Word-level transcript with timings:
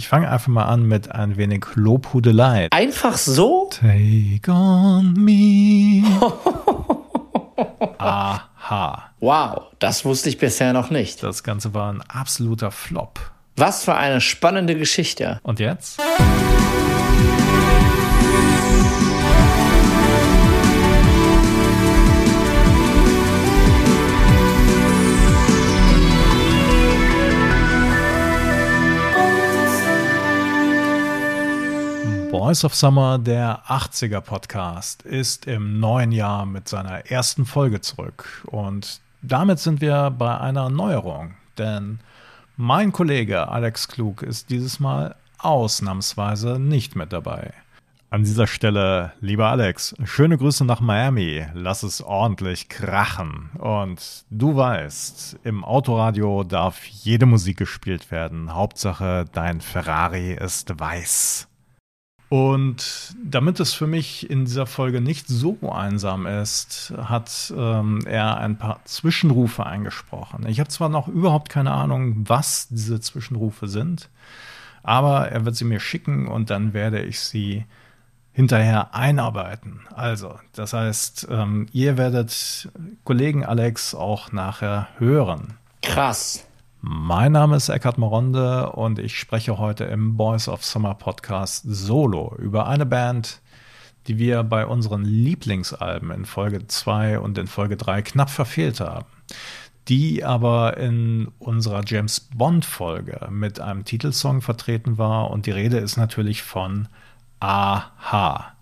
Ich 0.00 0.08
fange 0.08 0.30
einfach 0.30 0.48
mal 0.48 0.64
an 0.64 0.88
mit 0.88 1.12
ein 1.14 1.36
wenig 1.36 1.66
Lobhudelei. 1.74 2.68
Einfach 2.70 3.18
so? 3.18 3.68
Take 3.70 4.50
on 4.50 5.12
me. 5.12 6.02
Aha. 7.98 9.10
Wow, 9.20 9.66
das 9.78 10.06
wusste 10.06 10.30
ich 10.30 10.38
bisher 10.38 10.72
noch 10.72 10.88
nicht. 10.88 11.22
Das 11.22 11.42
Ganze 11.42 11.74
war 11.74 11.92
ein 11.92 12.00
absoluter 12.00 12.70
Flop. 12.70 13.20
Was 13.56 13.84
für 13.84 13.94
eine 13.94 14.22
spannende 14.22 14.74
Geschichte. 14.74 15.38
Und 15.42 15.60
jetzt? 15.60 16.00
Voice 32.30 32.64
of 32.64 32.76
Summer, 32.76 33.18
der 33.18 33.64
80er 33.66 34.20
Podcast, 34.20 35.02
ist 35.02 35.48
im 35.48 35.80
neuen 35.80 36.12
Jahr 36.12 36.46
mit 36.46 36.68
seiner 36.68 37.10
ersten 37.10 37.44
Folge 37.44 37.80
zurück. 37.80 38.44
Und 38.46 39.00
damit 39.20 39.58
sind 39.58 39.80
wir 39.80 40.10
bei 40.10 40.38
einer 40.38 40.70
Neuerung, 40.70 41.34
denn 41.58 41.98
mein 42.56 42.92
Kollege 42.92 43.48
Alex 43.48 43.88
Klug 43.88 44.22
ist 44.22 44.48
dieses 44.48 44.78
Mal 44.78 45.16
ausnahmsweise 45.38 46.60
nicht 46.60 46.94
mit 46.94 47.12
dabei. 47.12 47.52
An 48.10 48.22
dieser 48.22 48.46
Stelle, 48.46 49.12
lieber 49.20 49.48
Alex, 49.48 49.96
schöne 50.04 50.38
Grüße 50.38 50.64
nach 50.64 50.80
Miami. 50.80 51.46
Lass 51.54 51.82
es 51.82 52.00
ordentlich 52.00 52.68
krachen. 52.68 53.50
Und 53.58 54.24
du 54.30 54.54
weißt, 54.54 55.40
im 55.42 55.64
Autoradio 55.64 56.44
darf 56.44 56.84
jede 56.86 57.26
Musik 57.26 57.56
gespielt 57.56 58.12
werden. 58.12 58.54
Hauptsache, 58.54 59.24
dein 59.32 59.60
Ferrari 59.60 60.34
ist 60.34 60.78
weiß. 60.78 61.49
Und 62.30 63.16
damit 63.24 63.58
es 63.58 63.74
für 63.74 63.88
mich 63.88 64.30
in 64.30 64.44
dieser 64.44 64.66
Folge 64.66 65.00
nicht 65.00 65.26
so 65.26 65.58
einsam 65.68 66.26
ist, 66.26 66.94
hat 66.96 67.52
ähm, 67.56 68.06
er 68.06 68.36
ein 68.36 68.56
paar 68.56 68.78
Zwischenrufe 68.84 69.66
eingesprochen. 69.66 70.46
Ich 70.46 70.60
habe 70.60 70.70
zwar 70.70 70.88
noch 70.90 71.08
überhaupt 71.08 71.48
keine 71.48 71.72
Ahnung, 71.72 72.24
was 72.28 72.68
diese 72.68 73.00
Zwischenrufe 73.00 73.66
sind, 73.66 74.08
aber 74.84 75.28
er 75.28 75.44
wird 75.44 75.56
sie 75.56 75.64
mir 75.64 75.80
schicken 75.80 76.28
und 76.28 76.50
dann 76.50 76.72
werde 76.72 77.02
ich 77.02 77.18
sie 77.18 77.64
hinterher 78.32 78.94
einarbeiten. 78.94 79.80
Also, 79.96 80.38
das 80.52 80.72
heißt, 80.72 81.26
ähm, 81.32 81.66
ihr 81.72 81.98
werdet 81.98 82.70
Kollegen 83.02 83.44
Alex 83.44 83.92
auch 83.92 84.30
nachher 84.30 84.86
hören. 84.98 85.54
Krass. 85.82 86.46
Mein 86.82 87.32
Name 87.32 87.56
ist 87.56 87.68
Eckhard 87.68 87.98
Moronde 87.98 88.70
und 88.72 88.98
ich 88.98 89.18
spreche 89.18 89.58
heute 89.58 89.84
im 89.84 90.16
Boys 90.16 90.48
of 90.48 90.64
Summer 90.64 90.94
Podcast 90.94 91.64
solo 91.68 92.34
über 92.38 92.68
eine 92.68 92.86
Band, 92.86 93.42
die 94.06 94.16
wir 94.16 94.42
bei 94.44 94.64
unseren 94.64 95.04
Lieblingsalben 95.04 96.10
in 96.10 96.24
Folge 96.24 96.66
2 96.66 97.18
und 97.18 97.36
in 97.36 97.48
Folge 97.48 97.76
3 97.76 98.00
knapp 98.00 98.30
verfehlt 98.30 98.80
haben. 98.80 99.04
Die 99.88 100.24
aber 100.24 100.78
in 100.78 101.28
unserer 101.38 101.82
James 101.84 102.20
Bond 102.34 102.64
Folge 102.64 103.28
mit 103.30 103.60
einem 103.60 103.84
Titelsong 103.84 104.40
vertreten 104.40 104.96
war 104.96 105.30
und 105.30 105.44
die 105.44 105.50
Rede 105.50 105.76
ist 105.76 105.98
natürlich 105.98 106.42
von 106.42 106.88
Aha. 107.40 108.54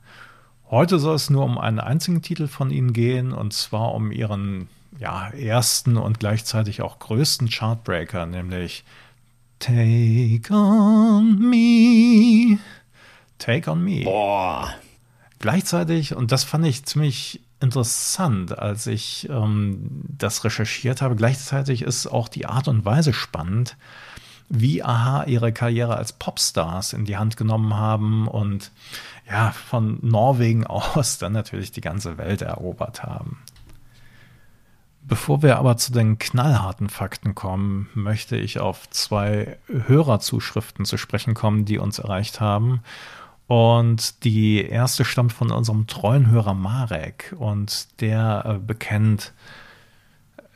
Heute 0.68 0.98
soll 0.98 1.14
es 1.14 1.30
nur 1.30 1.44
um 1.44 1.56
einen 1.56 1.78
einzigen 1.78 2.20
Titel 2.20 2.48
von 2.48 2.72
ihnen 2.72 2.92
gehen 2.92 3.32
und 3.32 3.52
zwar 3.52 3.94
um 3.94 4.10
ihren 4.10 4.66
ja, 4.98 5.28
ersten 5.30 5.96
und 5.96 6.20
gleichzeitig 6.20 6.82
auch 6.82 6.98
größten 6.98 7.48
Chartbreaker, 7.48 8.26
nämlich 8.26 8.84
Take 9.58 10.52
on 10.52 11.38
Me. 11.38 12.58
Take 13.38 13.70
on 13.70 13.84
Me. 13.84 14.04
Boah. 14.04 14.74
Gleichzeitig, 15.38 16.14
und 16.14 16.32
das 16.32 16.44
fand 16.44 16.66
ich 16.66 16.84
ziemlich 16.84 17.40
interessant, 17.60 18.58
als 18.58 18.86
ich 18.86 19.28
ähm, 19.30 20.02
das 20.06 20.44
recherchiert 20.44 21.02
habe, 21.02 21.16
gleichzeitig 21.16 21.82
ist 21.82 22.06
auch 22.06 22.28
die 22.28 22.46
Art 22.46 22.68
und 22.68 22.84
Weise 22.84 23.12
spannend, 23.12 23.76
wie 24.48 24.82
Aha 24.82 25.24
ihre 25.24 25.52
Karriere 25.52 25.96
als 25.96 26.12
Popstars 26.12 26.92
in 26.92 27.04
die 27.04 27.16
Hand 27.16 27.36
genommen 27.36 27.74
haben 27.74 28.26
und 28.28 28.72
ja, 29.28 29.50
von 29.52 29.98
Norwegen 30.02 30.66
aus 30.68 31.18
dann 31.18 31.32
natürlich 31.32 31.72
die 31.72 31.80
ganze 31.80 32.18
Welt 32.18 32.42
erobert 32.42 33.02
haben. 33.02 33.38
Bevor 35.08 35.42
wir 35.42 35.56
aber 35.56 35.78
zu 35.78 35.90
den 35.90 36.18
knallharten 36.18 36.90
Fakten 36.90 37.34
kommen, 37.34 37.88
möchte 37.94 38.36
ich 38.36 38.60
auf 38.60 38.90
zwei 38.90 39.56
Hörerzuschriften 39.66 40.84
zu 40.84 40.98
sprechen 40.98 41.32
kommen, 41.32 41.64
die 41.64 41.78
uns 41.78 41.98
erreicht 41.98 42.40
haben. 42.40 42.82
Und 43.46 44.22
die 44.24 44.62
erste 44.62 45.06
stammt 45.06 45.32
von 45.32 45.50
unserem 45.50 45.86
treuen 45.86 46.30
Hörer 46.30 46.52
Marek 46.52 47.34
und 47.38 47.88
der 48.02 48.44
äh, 48.44 48.58
bekennt, 48.58 49.32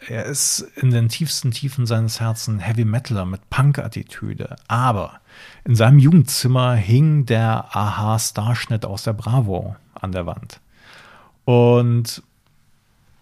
er 0.07 0.27
ist 0.27 0.61
in 0.77 0.91
den 0.91 1.09
tiefsten 1.09 1.53
Tiefen 1.53 1.87
seines 1.87 2.21
Herzens 2.21 2.63
Heavy 2.63 2.85
Metaler 2.85 3.25
mit 3.25 3.49
Punk-Attitüde. 3.49 4.57
Aber 4.69 5.21
in 5.65 5.77
seinem 5.77 5.99
Jugendzimmer 5.99 6.75
hing 6.75 7.25
der 7.25 7.75
Aha-Starschnitt 7.75 8.85
aus 8.85 9.05
der 9.05 9.15
Bravo 9.15 9.77
an 9.95 10.13
der 10.13 10.27
Wand. 10.27 10.61
Und 11.47 12.23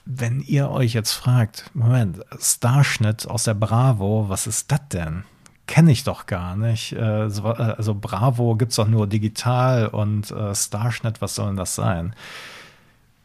wenn 0.04 0.40
ihr 0.40 0.70
euch 0.70 0.94
jetzt 0.94 1.12
fragt, 1.12 1.70
Moment, 1.74 2.20
Starschnitt 2.38 3.26
aus 3.28 3.44
der 3.44 3.54
Bravo, 3.54 4.26
was 4.28 4.46
ist 4.46 4.70
das 4.72 4.80
denn? 4.92 5.24
Kenne 5.66 5.92
ich 5.92 6.04
doch 6.04 6.26
gar 6.26 6.56
nicht. 6.56 6.92
Äh, 6.92 7.26
äh, 7.26 7.40
also 7.42 7.94
Bravo 7.94 8.56
gibt 8.56 8.70
es 8.72 8.76
doch 8.76 8.88
nur 8.88 9.06
digital 9.06 9.86
und 9.88 10.30
äh, 10.30 10.54
Starschnitt, 10.54 11.20
was 11.20 11.36
soll 11.36 11.48
denn 11.48 11.56
das 11.56 11.74
sein? 11.74 12.14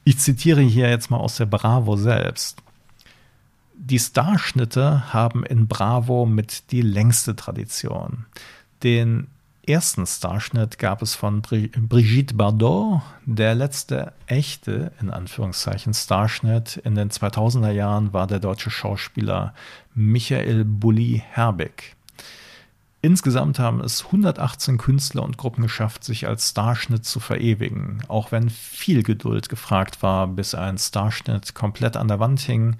Ich 0.03 0.19
zitiere 0.19 0.61
hier 0.61 0.89
jetzt 0.89 1.09
mal 1.09 1.17
aus 1.17 1.37
der 1.37 1.47
Bravo 1.47 1.97
selbst. 1.97 2.61
Die 3.73 3.99
Starschnitte 3.99 5.11
haben 5.13 5.43
in 5.43 5.67
Bravo 5.67 6.25
mit 6.25 6.71
die 6.71 6.81
längste 6.81 7.35
Tradition. 7.35 8.25
Den 8.83 9.27
ersten 9.67 10.05
Starschnitt 10.05 10.79
gab 10.79 11.01
es 11.01 11.15
von 11.15 11.41
Brigitte 11.41 12.35
Bardot. 12.35 13.01
Der 13.25 13.55
letzte 13.55 14.13
echte, 14.27 14.91
in 15.01 15.09
Anführungszeichen, 15.09 15.93
Starschnitt 15.93 16.77
in 16.77 16.95
den 16.95 17.09
2000er 17.09 17.71
Jahren 17.71 18.13
war 18.13 18.27
der 18.27 18.39
deutsche 18.39 18.69
Schauspieler 18.69 19.53
Michael 19.93 20.65
Bulli-Herbig. 20.65 21.95
Insgesamt 23.01 23.59
haben 23.59 23.81
es 23.81 24.05
118 24.05 24.79
Künstler 24.79 25.21
und 25.21 25.37
Gruppen 25.37 25.61
geschafft, 25.61 26.03
sich 26.03 26.27
als 26.27 26.49
Starschnitt 26.49 27.05
zu 27.05 27.19
verewigen, 27.19 28.01
auch 28.07 28.31
wenn 28.31 28.49
viel 28.49 29.03
Geduld 29.03 29.47
gefragt 29.47 30.01
war, 30.01 30.27
bis 30.27 30.55
ein 30.55 30.79
Starschnitt 30.79 31.53
komplett 31.53 31.97
an 31.97 32.07
der 32.07 32.19
Wand 32.19 32.39
hing, 32.39 32.77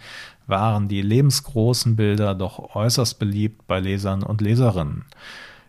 waren 0.48 0.88
die 0.88 1.04
lebensgroßen 1.04 1.96
Bilder 1.96 2.34
doch 2.34 2.76
äußerst 2.76 3.20
beliebt 3.20 3.68
bei 3.68 3.80
Lesern 3.80 4.24
und 4.24 4.42
Leserinnen. 4.42 5.06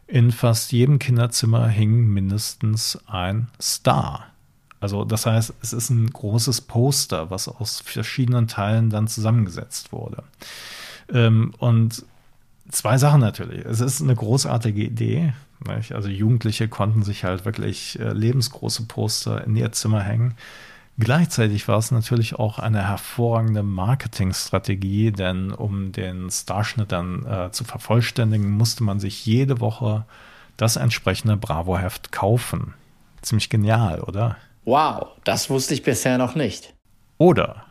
In 0.07 0.31
fast 0.31 0.73
jedem 0.73 0.99
Kinderzimmer 0.99 1.67
hing 1.69 2.09
mindestens 2.09 2.99
ein 3.07 3.49
Star. 3.61 4.27
Also 4.79 5.05
das 5.05 5.27
heißt, 5.27 5.55
es 5.63 5.73
ist 5.73 5.91
ein 5.91 6.11
großes 6.11 6.61
Poster, 6.63 7.31
was 7.31 7.49
aus 7.49 7.81
verschiedenen 7.81 8.47
Teilen 8.47 8.91
dann 8.91 9.09
zusammengesetzt 9.09 9.93
wurde. 9.93 10.23
Ähm, 11.13 11.53
und 11.59 12.05
zwei 12.71 12.99
Sachen 12.99 13.21
natürlich. 13.21 13.65
Es 13.65 13.81
ist 13.81 14.01
eine 14.01 14.15
großartige 14.15 14.83
Idee. 14.83 15.33
Nicht? 15.67 15.93
Also 15.93 16.09
Jugendliche 16.09 16.69
konnten 16.69 17.03
sich 17.03 17.25
halt 17.25 17.45
wirklich 17.45 17.99
äh, 17.99 18.13
lebensgroße 18.13 18.85
Poster 18.85 19.45
in 19.45 19.57
ihr 19.57 19.73
Zimmer 19.73 20.03
hängen. 20.03 20.35
Gleichzeitig 20.99 21.69
war 21.69 21.77
es 21.79 21.91
natürlich 21.91 22.37
auch 22.37 22.59
eine 22.59 22.89
hervorragende 22.89 23.63
Marketingstrategie, 23.63 25.13
denn 25.13 25.53
um 25.53 25.93
den 25.93 26.31
Starschnitt 26.31 26.91
dann 26.91 27.27
äh, 27.27 27.51
zu 27.51 27.65
vervollständigen, 27.65 28.51
musste 28.51 28.83
man 28.83 28.99
sich 28.99 29.27
jede 29.27 29.61
Woche 29.61 30.07
das 30.57 30.77
entsprechende 30.77 31.37
Bravo-Heft 31.37 32.13
kaufen. 32.13 32.73
Ziemlich 33.21 33.51
genial, 33.51 34.01
oder? 34.01 34.37
Wow, 34.65 35.09
das 35.25 35.51
wusste 35.51 35.75
ich 35.75 35.83
bisher 35.83 36.17
noch 36.17 36.35
nicht. 36.35 36.73
Oder 37.19 37.67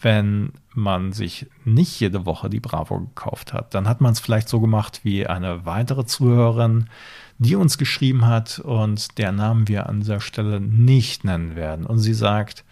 wenn 0.00 0.52
man 0.74 1.12
sich 1.12 1.46
nicht 1.64 2.00
jede 2.00 2.24
Woche 2.24 2.48
die 2.48 2.60
Bravo 2.60 3.00
gekauft 3.00 3.52
hat, 3.52 3.74
dann 3.74 3.88
hat 3.88 4.00
man 4.00 4.12
es 4.12 4.20
vielleicht 4.20 4.48
so 4.48 4.60
gemacht 4.60 5.00
wie 5.02 5.26
eine 5.26 5.66
weitere 5.66 6.06
Zuhörerin, 6.06 6.88
die 7.38 7.54
uns 7.54 7.78
geschrieben 7.78 8.26
hat 8.26 8.58
und 8.58 9.16
der 9.18 9.32
Namen 9.32 9.68
wir 9.68 9.88
an 9.88 10.00
dieser 10.00 10.20
Stelle 10.20 10.60
nicht 10.60 11.24
nennen 11.24 11.54
werden. 11.54 11.86
Und 11.86 11.98
sie 11.98 12.14
sagt, 12.14 12.64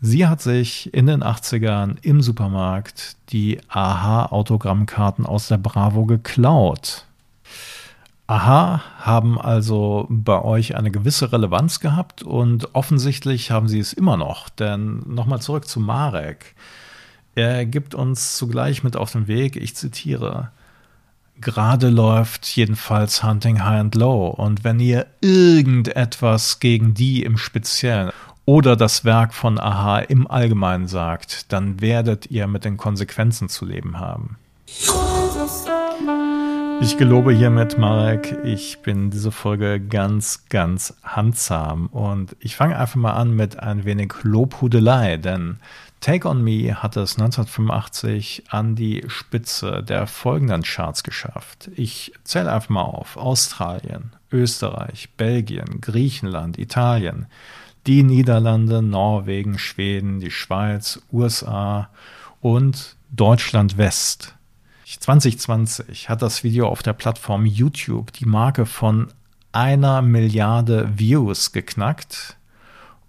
sie 0.00 0.26
hat 0.26 0.40
sich 0.40 0.94
in 0.94 1.06
den 1.06 1.22
80ern 1.22 1.96
im 2.02 2.22
Supermarkt 2.22 3.16
die 3.30 3.60
Aha-Autogrammkarten 3.68 5.26
aus 5.26 5.48
der 5.48 5.58
Bravo 5.58 6.06
geklaut. 6.06 7.04
Aha 8.28 8.82
haben 8.98 9.40
also 9.40 10.06
bei 10.08 10.42
euch 10.42 10.76
eine 10.76 10.90
gewisse 10.90 11.32
Relevanz 11.32 11.78
gehabt 11.78 12.24
und 12.24 12.74
offensichtlich 12.74 13.52
haben 13.52 13.68
sie 13.68 13.78
es 13.78 13.92
immer 13.92 14.16
noch. 14.16 14.48
Denn 14.48 15.02
nochmal 15.06 15.40
zurück 15.40 15.68
zu 15.68 15.78
Marek. 15.78 16.54
Er 17.36 17.66
gibt 17.66 17.94
uns 17.94 18.36
zugleich 18.36 18.82
mit 18.82 18.96
auf 18.96 19.12
den 19.12 19.28
Weg, 19.28 19.56
ich 19.56 19.76
zitiere, 19.76 20.50
Gerade 21.40 21.90
läuft 21.90 22.46
jedenfalls 22.56 23.22
Hunting 23.22 23.62
High 23.62 23.80
and 23.80 23.94
Low. 23.94 24.28
Und 24.28 24.64
wenn 24.64 24.80
ihr 24.80 25.06
irgendetwas 25.20 26.60
gegen 26.60 26.94
die 26.94 27.22
im 27.22 27.36
Speziellen 27.36 28.10
oder 28.46 28.76
das 28.76 29.04
Werk 29.04 29.34
von 29.34 29.58
Aha 29.58 29.98
im 29.98 30.26
Allgemeinen 30.26 30.88
sagt, 30.88 31.52
dann 31.52 31.80
werdet 31.80 32.30
ihr 32.30 32.46
mit 32.46 32.64
den 32.64 32.76
Konsequenzen 32.76 33.48
zu 33.48 33.66
leben 33.66 33.98
haben. 33.98 34.38
Ich 36.80 36.98
gelobe 36.98 37.32
hiermit, 37.32 37.78
Marek, 37.78 38.38
ich 38.44 38.82
bin 38.82 39.10
diese 39.10 39.32
Folge 39.32 39.80
ganz, 39.80 40.44
ganz 40.48 40.94
handsam. 41.02 41.86
Und 41.88 42.36
ich 42.40 42.56
fange 42.56 42.78
einfach 42.78 42.96
mal 42.96 43.12
an 43.12 43.34
mit 43.34 43.58
ein 43.58 43.84
wenig 43.84 44.12
Lobhudelei, 44.22 45.16
denn 45.16 45.58
Take 46.00 46.28
On 46.28 46.42
Me 46.42 46.74
hat 46.82 46.96
es 46.96 47.18
1985 47.18 48.44
an 48.50 48.76
die 48.76 49.04
Spitze 49.08 49.82
der 49.82 50.06
folgenden 50.06 50.62
Charts 50.62 51.02
geschafft. 51.02 51.70
Ich 51.74 52.12
zähle 52.22 52.52
einfach 52.52 52.68
mal 52.68 52.82
auf. 52.82 53.16
Australien, 53.16 54.12
Österreich, 54.30 55.08
Belgien, 55.16 55.80
Griechenland, 55.80 56.58
Italien, 56.58 57.26
die 57.86 58.02
Niederlande, 58.02 58.82
Norwegen, 58.82 59.58
Schweden, 59.58 60.20
die 60.20 60.30
Schweiz, 60.30 61.00
USA 61.12 61.88
und 62.40 62.96
Deutschland 63.10 63.78
West. 63.78 64.34
2020 64.84 66.08
hat 66.08 66.22
das 66.22 66.44
Video 66.44 66.68
auf 66.68 66.82
der 66.82 66.92
Plattform 66.92 67.44
YouTube 67.44 68.12
die 68.12 68.26
Marke 68.26 68.66
von 68.66 69.08
einer 69.52 70.02
Milliarde 70.02 70.90
Views 70.96 71.52
geknackt 71.52 72.35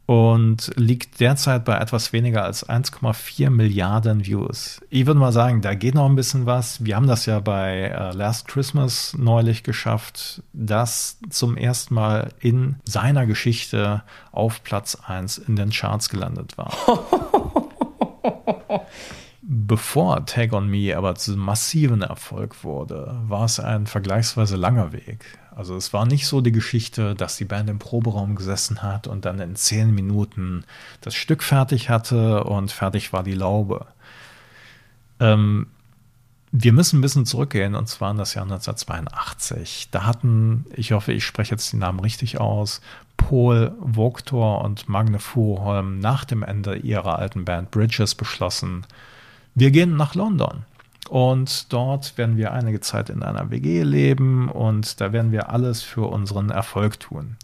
und 0.07 0.71
liegt 0.77 1.19
derzeit 1.19 1.65
bei 1.65 1.77
etwas 1.77 2.13
weniger 2.13 2.45
als 2.45 2.67
1,4 2.67 3.49
Milliarden 3.49 4.25
Views. 4.25 4.79
Ich 4.89 5.05
würde 5.05 5.19
mal 5.19 5.33
sagen, 5.33 5.61
da 5.61 5.75
geht 5.75 5.95
noch 5.95 6.05
ein 6.05 6.15
bisschen 6.15 6.45
was. 6.45 6.85
Wir 6.85 6.95
haben 6.95 7.07
das 7.07 7.25
ja 7.25 7.41
bei 7.41 7.89
äh, 7.89 8.13
Last 8.13 8.47
Christmas 8.47 9.13
neulich 9.17 9.63
geschafft, 9.63 10.43
das 10.53 11.19
zum 11.29 11.57
ersten 11.57 11.93
Mal 11.93 12.29
in 12.39 12.77
seiner 12.85 13.25
Geschichte 13.25 14.03
auf 14.31 14.63
Platz 14.63 14.95
1 14.95 15.39
in 15.39 15.57
den 15.57 15.71
Charts 15.71 16.07
gelandet 16.07 16.57
war. 16.57 16.71
Bevor 19.41 20.25
Take 20.25 20.55
On 20.55 20.69
Me 20.69 20.95
aber 20.95 21.15
zu 21.15 21.35
massiven 21.35 22.01
Erfolg 22.01 22.63
wurde, 22.63 23.19
war 23.27 23.43
es 23.43 23.59
ein 23.59 23.87
vergleichsweise 23.87 24.55
langer 24.55 24.93
Weg. 24.93 25.25
Also 25.57 25.75
es 25.75 25.91
war 25.91 26.05
nicht 26.05 26.27
so 26.27 26.39
die 26.39 26.51
Geschichte, 26.51 27.15
dass 27.15 27.37
die 27.37 27.45
Band 27.45 27.67
im 27.67 27.79
Proberaum 27.79 28.35
gesessen 28.35 28.83
hat 28.83 29.07
und 29.07 29.25
dann 29.25 29.39
in 29.39 29.55
zehn 29.55 29.89
Minuten 29.89 30.65
das 31.01 31.15
Stück 31.15 31.41
fertig 31.41 31.89
hatte 31.89 32.43
und 32.43 32.71
fertig 32.71 33.11
war 33.11 33.23
die 33.23 33.33
Laube. 33.33 33.87
Ähm, 35.19 35.65
wir 36.51 36.73
müssen 36.73 36.99
ein 36.99 37.01
bisschen 37.01 37.25
zurückgehen 37.25 37.73
und 37.73 37.89
zwar 37.89 38.11
in 38.11 38.17
das 38.17 38.35
Jahr 38.35 38.43
1982. 38.43 39.87
Da 39.89 40.05
hatten, 40.05 40.67
ich 40.75 40.91
hoffe, 40.91 41.11
ich 41.11 41.25
spreche 41.25 41.55
jetzt 41.55 41.73
die 41.73 41.77
Namen 41.77 42.01
richtig 42.01 42.39
aus, 42.39 42.79
Paul 43.17 43.73
Vogtor 43.81 44.63
und 44.63 44.87
Magne 44.87 45.17
Furuholm 45.17 45.97
nach 45.97 46.23
dem 46.23 46.43
Ende 46.43 46.75
ihrer 46.75 47.17
alten 47.17 47.45
Band 47.45 47.71
Bridges 47.71 48.13
beschlossen, 48.13 48.85
wir 49.55 49.71
gehen 49.71 49.97
nach 49.97 50.13
London. 50.13 50.65
Und 51.09 51.71
dort 51.71 52.17
werden 52.17 52.37
wir 52.37 52.51
einige 52.51 52.81
Zeit 52.81 53.09
in 53.09 53.23
einer 53.23 53.49
WG 53.49 53.83
leben 53.83 54.49
und 54.49 54.99
da 54.99 55.13
werden 55.13 55.31
wir 55.31 55.49
alles 55.49 55.81
für 55.81 56.07
unseren 56.07 56.49
Erfolg 56.49 56.99
tun. 56.99 57.37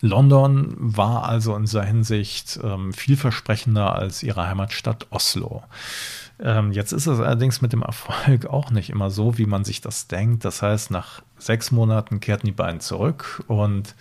London 0.00 0.74
war 0.78 1.28
also 1.28 1.56
in 1.56 1.62
dieser 1.62 1.82
Hinsicht 1.82 2.60
ähm, 2.62 2.92
vielversprechender 2.92 3.94
als 3.94 4.22
ihre 4.22 4.46
Heimatstadt 4.46 5.08
Oslo. 5.10 5.64
Ähm, 6.40 6.70
jetzt 6.70 6.92
ist 6.92 7.06
es 7.06 7.18
allerdings 7.18 7.60
mit 7.62 7.72
dem 7.72 7.82
Erfolg 7.82 8.46
auch 8.50 8.70
nicht 8.70 8.90
immer 8.90 9.10
so, 9.10 9.38
wie 9.38 9.46
man 9.46 9.64
sich 9.64 9.80
das 9.80 10.06
denkt. 10.06 10.44
Das 10.44 10.62
heißt, 10.62 10.92
nach 10.92 11.22
sechs 11.38 11.72
Monaten 11.72 12.20
kehrten 12.20 12.46
die 12.46 12.52
beiden 12.52 12.80
zurück 12.80 13.42
und 13.48 13.96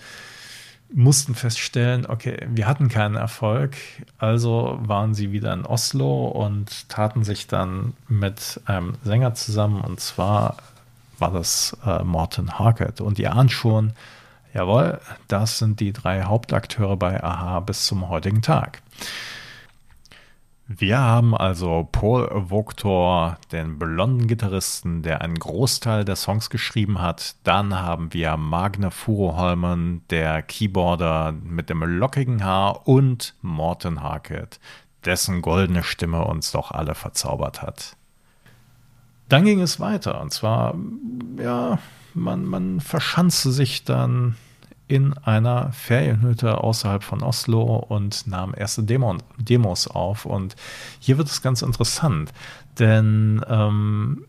mussten 0.93 1.35
feststellen, 1.35 2.05
okay, 2.05 2.47
wir 2.49 2.67
hatten 2.67 2.87
keinen 2.87 3.15
Erfolg, 3.15 3.75
also 4.17 4.79
waren 4.81 5.13
sie 5.13 5.31
wieder 5.31 5.53
in 5.53 5.65
Oslo 5.65 6.27
und 6.27 6.89
taten 6.89 7.23
sich 7.23 7.47
dann 7.47 7.93
mit 8.07 8.61
einem 8.65 8.95
Sänger 9.03 9.33
zusammen 9.33 9.81
und 9.81 9.99
zwar 9.99 10.57
war 11.19 11.31
das 11.31 11.75
äh, 11.85 12.03
Morten 12.03 12.57
Harkett 12.59 13.01
und 13.01 13.19
ihr 13.19 13.33
ahnt 13.33 13.51
schon, 13.51 13.93
jawohl, 14.53 14.99
das 15.27 15.57
sind 15.57 15.79
die 15.79 15.91
drei 15.93 16.23
Hauptakteure 16.23 16.95
bei 16.95 17.23
Aha 17.23 17.59
bis 17.59 17.85
zum 17.85 18.07
heutigen 18.09 18.41
Tag. 18.41 18.81
Wir 20.69 20.99
haben 20.99 21.33
also 21.33 21.87
Paul 21.89 22.29
Vogtor, 22.49 23.37
den 23.53 23.79
blonden 23.79 24.27
Gitarristen, 24.27 25.01
der 25.01 25.21
einen 25.21 25.39
Großteil 25.39 26.03
der 26.03 26.17
Songs 26.17 26.49
geschrieben 26.49 27.01
hat. 27.01 27.35
Dann 27.45 27.73
haben 27.75 28.13
wir 28.13 28.35
Magne 28.35 28.91
Furuholmen, 28.91 30.01
der 30.09 30.41
Keyboarder 30.41 31.31
mit 31.31 31.69
dem 31.69 31.83
lockigen 31.83 32.43
Haar 32.43 32.85
und 32.85 33.33
Morten 33.41 34.03
Harkett, 34.03 34.59
dessen 35.05 35.41
goldene 35.41 35.83
Stimme 35.83 36.25
uns 36.25 36.51
doch 36.51 36.71
alle 36.71 36.95
verzaubert 36.95 37.61
hat. 37.61 37.95
Dann 39.29 39.45
ging 39.45 39.61
es 39.61 39.79
weiter 39.79 40.19
und 40.19 40.33
zwar, 40.33 40.75
ja, 41.41 41.79
man, 42.13 42.45
man 42.45 42.81
verschanzte 42.81 43.51
sich 43.51 43.85
dann 43.85 44.35
in 44.87 45.17
einer 45.17 45.71
Ferienhütte 45.73 46.63
außerhalb 46.63 47.03
von 47.03 47.21
Oslo 47.21 47.75
und 47.75 48.25
nahm 48.27 48.53
erste 48.55 48.83
Demo 48.83 49.17
Demos 49.37 49.87
auf. 49.87 50.25
Und 50.25 50.55
hier 50.99 51.17
wird 51.17 51.27
es 51.27 51.41
ganz 51.41 51.61
interessant, 51.61 52.31
denn 52.79 53.43
ähm, 53.49 54.25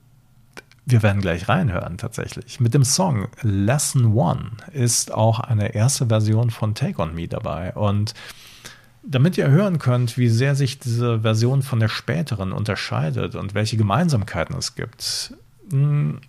wir 0.84 1.02
werden 1.02 1.20
gleich 1.20 1.48
reinhören 1.48 1.96
tatsächlich. 1.98 2.60
Mit 2.60 2.74
dem 2.74 2.84
Song 2.84 3.28
Lesson 3.42 4.14
One 4.14 4.52
ist 4.72 5.12
auch 5.12 5.38
eine 5.38 5.74
erste 5.74 6.06
Version 6.06 6.50
von 6.50 6.74
Take 6.74 7.00
On 7.00 7.14
Me 7.14 7.28
dabei. 7.28 7.72
Und 7.74 8.14
damit 9.04 9.38
ihr 9.38 9.48
hören 9.48 9.78
könnt, 9.78 10.18
wie 10.18 10.28
sehr 10.28 10.54
sich 10.54 10.80
diese 10.80 11.20
Version 11.20 11.62
von 11.62 11.78
der 11.78 11.88
späteren 11.88 12.52
unterscheidet 12.52 13.36
und 13.36 13.54
welche 13.54 13.76
Gemeinsamkeiten 13.76 14.56
es 14.56 14.74
gibt, 14.74 15.34
hm, 15.70 16.20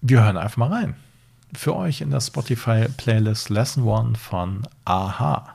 wir 0.00 0.24
hören 0.24 0.38
einfach 0.38 0.56
mal 0.56 0.72
rein 0.72 0.96
für 1.58 1.76
euch 1.76 2.00
in 2.00 2.10
der 2.10 2.20
Spotify-Playlist 2.20 3.50
Lesson 3.50 3.84
One 3.84 4.14
von 4.16 4.62
Aha. 4.84 5.54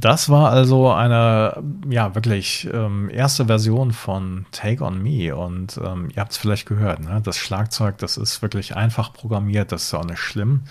Das 0.00 0.28
war 0.28 0.50
also 0.50 0.92
eine, 0.92 1.62
ja, 1.88 2.14
wirklich 2.14 2.68
ähm, 2.72 3.10
erste 3.10 3.46
Version 3.46 3.92
von 3.92 4.46
Take 4.52 4.84
On 4.84 5.02
Me. 5.02 5.34
Und 5.34 5.80
ähm, 5.82 6.10
ihr 6.14 6.20
habt 6.20 6.32
es 6.32 6.38
vielleicht 6.38 6.66
gehört, 6.66 7.00
ne? 7.00 7.20
das 7.24 7.36
Schlagzeug, 7.36 7.98
das 7.98 8.16
ist 8.16 8.42
wirklich 8.42 8.76
einfach 8.76 9.12
programmiert, 9.12 9.72
das 9.72 9.84
ist 9.84 9.94
auch 9.94 10.04
nicht 10.04 10.20
schlimm. 10.20 10.62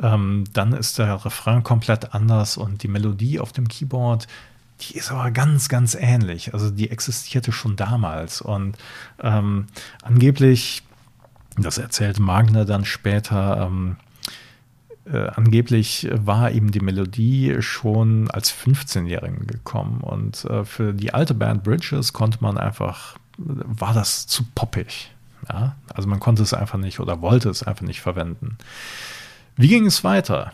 Ähm, 0.00 0.44
dann 0.52 0.72
ist 0.72 0.98
der 0.98 1.24
Refrain 1.24 1.62
komplett 1.62 2.14
anders 2.14 2.56
und 2.56 2.82
die 2.82 2.88
Melodie 2.88 3.40
auf 3.40 3.52
dem 3.52 3.68
Keyboard, 3.68 4.26
die 4.82 4.96
ist 4.96 5.10
aber 5.10 5.30
ganz, 5.30 5.68
ganz 5.68 5.94
ähnlich. 5.94 6.54
Also 6.54 6.70
die 6.70 6.90
existierte 6.90 7.52
schon 7.52 7.76
damals. 7.76 8.40
Und 8.40 8.76
ähm, 9.20 9.66
angeblich, 10.02 10.82
das 11.56 11.78
erzählt 11.78 12.18
Magner 12.18 12.64
dann 12.64 12.84
später, 12.84 13.66
ähm, 13.66 13.96
äh, 15.04 15.28
angeblich 15.28 16.08
war 16.12 16.50
ihm 16.50 16.70
die 16.70 16.80
Melodie 16.80 17.56
schon 17.60 18.30
als 18.30 18.52
15-Jährigen 18.52 19.46
gekommen. 19.46 20.00
Und 20.00 20.44
äh, 20.44 20.64
für 20.64 20.92
die 20.92 21.14
alte 21.14 21.34
Band 21.34 21.64
Bridges 21.64 22.12
konnte 22.12 22.38
man 22.40 22.58
einfach, 22.58 23.16
war 23.38 23.94
das 23.94 24.26
zu 24.26 24.44
poppig. 24.54 25.12
Ja? 25.48 25.76
Also 25.92 26.08
man 26.08 26.20
konnte 26.20 26.42
es 26.42 26.54
einfach 26.54 26.78
nicht 26.78 27.00
oder 27.00 27.20
wollte 27.20 27.50
es 27.50 27.62
einfach 27.62 27.86
nicht 27.86 28.00
verwenden. 28.00 28.58
Wie 29.56 29.68
ging 29.68 29.86
es 29.86 30.04
weiter? 30.04 30.52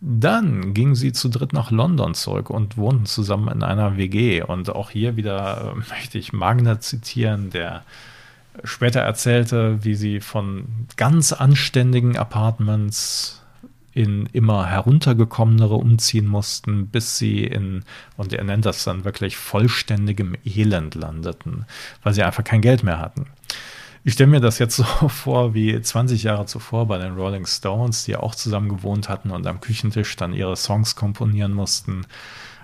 Dann 0.00 0.74
gingen 0.74 0.94
sie 0.94 1.12
zu 1.12 1.28
dritt 1.28 1.52
nach 1.52 1.70
London 1.70 2.14
zurück 2.14 2.50
und 2.50 2.76
wohnten 2.76 3.06
zusammen 3.06 3.48
in 3.48 3.62
einer 3.62 3.96
WG. 3.96 4.42
Und 4.42 4.70
auch 4.70 4.90
hier 4.90 5.16
wieder 5.16 5.72
äh, 5.72 5.90
möchte 5.90 6.18
ich 6.18 6.32
Magner 6.32 6.80
zitieren, 6.80 7.50
der 7.50 7.82
später 8.64 9.00
erzählte, 9.00 9.84
wie 9.84 9.94
sie 9.94 10.20
von 10.20 10.86
ganz 10.96 11.32
anständigen 11.32 12.16
Apartments 12.16 13.42
in 13.92 14.26
immer 14.32 14.66
heruntergekommenere 14.66 15.74
umziehen 15.74 16.26
mussten, 16.26 16.88
bis 16.88 17.16
sie 17.16 17.44
in, 17.44 17.82
und 18.18 18.34
er 18.34 18.44
nennt 18.44 18.66
das 18.66 18.84
dann 18.84 19.06
wirklich 19.06 19.38
vollständigem 19.38 20.36
Elend 20.44 20.94
landeten, 20.94 21.64
weil 22.02 22.12
sie 22.12 22.22
einfach 22.22 22.44
kein 22.44 22.60
Geld 22.60 22.82
mehr 22.82 22.98
hatten. 22.98 23.26
Ich 24.06 24.12
stelle 24.12 24.30
mir 24.30 24.40
das 24.40 24.60
jetzt 24.60 24.76
so 24.76 24.84
vor 25.08 25.52
wie 25.52 25.82
20 25.82 26.22
Jahre 26.22 26.46
zuvor 26.46 26.86
bei 26.86 26.96
den 26.96 27.16
Rolling 27.16 27.44
Stones, 27.44 28.04
die 28.04 28.14
auch 28.14 28.36
zusammen 28.36 28.68
gewohnt 28.68 29.08
hatten 29.08 29.32
und 29.32 29.44
am 29.48 29.60
Küchentisch 29.60 30.14
dann 30.14 30.32
ihre 30.32 30.54
Songs 30.54 30.94
komponieren 30.94 31.52
mussten. 31.52 32.06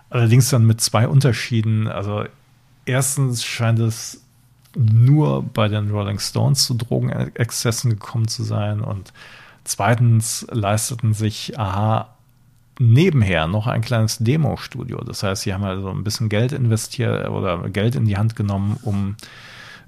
Allerdings 0.08 0.50
dann 0.50 0.64
mit 0.64 0.80
zwei 0.80 1.08
Unterschieden. 1.08 1.88
Also 1.88 2.26
erstens 2.86 3.42
scheint 3.42 3.80
es 3.80 4.22
nur 4.76 5.42
bei 5.42 5.66
den 5.66 5.90
Rolling 5.90 6.20
Stones 6.20 6.64
zu 6.64 6.74
Drogenexzessen 6.74 7.90
gekommen 7.90 8.28
zu 8.28 8.44
sein 8.44 8.80
und 8.80 9.12
zweitens 9.64 10.46
leisteten 10.48 11.12
sich 11.12 11.58
Aha 11.58 12.14
nebenher 12.78 13.48
noch 13.48 13.66
ein 13.66 13.80
kleines 13.80 14.18
Demo-Studio. 14.18 15.02
Das 15.02 15.24
heißt, 15.24 15.42
sie 15.42 15.52
haben 15.52 15.64
also 15.64 15.90
ein 15.90 16.04
bisschen 16.04 16.28
Geld 16.28 16.52
investiert 16.52 17.28
oder 17.30 17.68
Geld 17.68 17.96
in 17.96 18.06
die 18.06 18.16
Hand 18.16 18.36
genommen, 18.36 18.78
um 18.82 19.16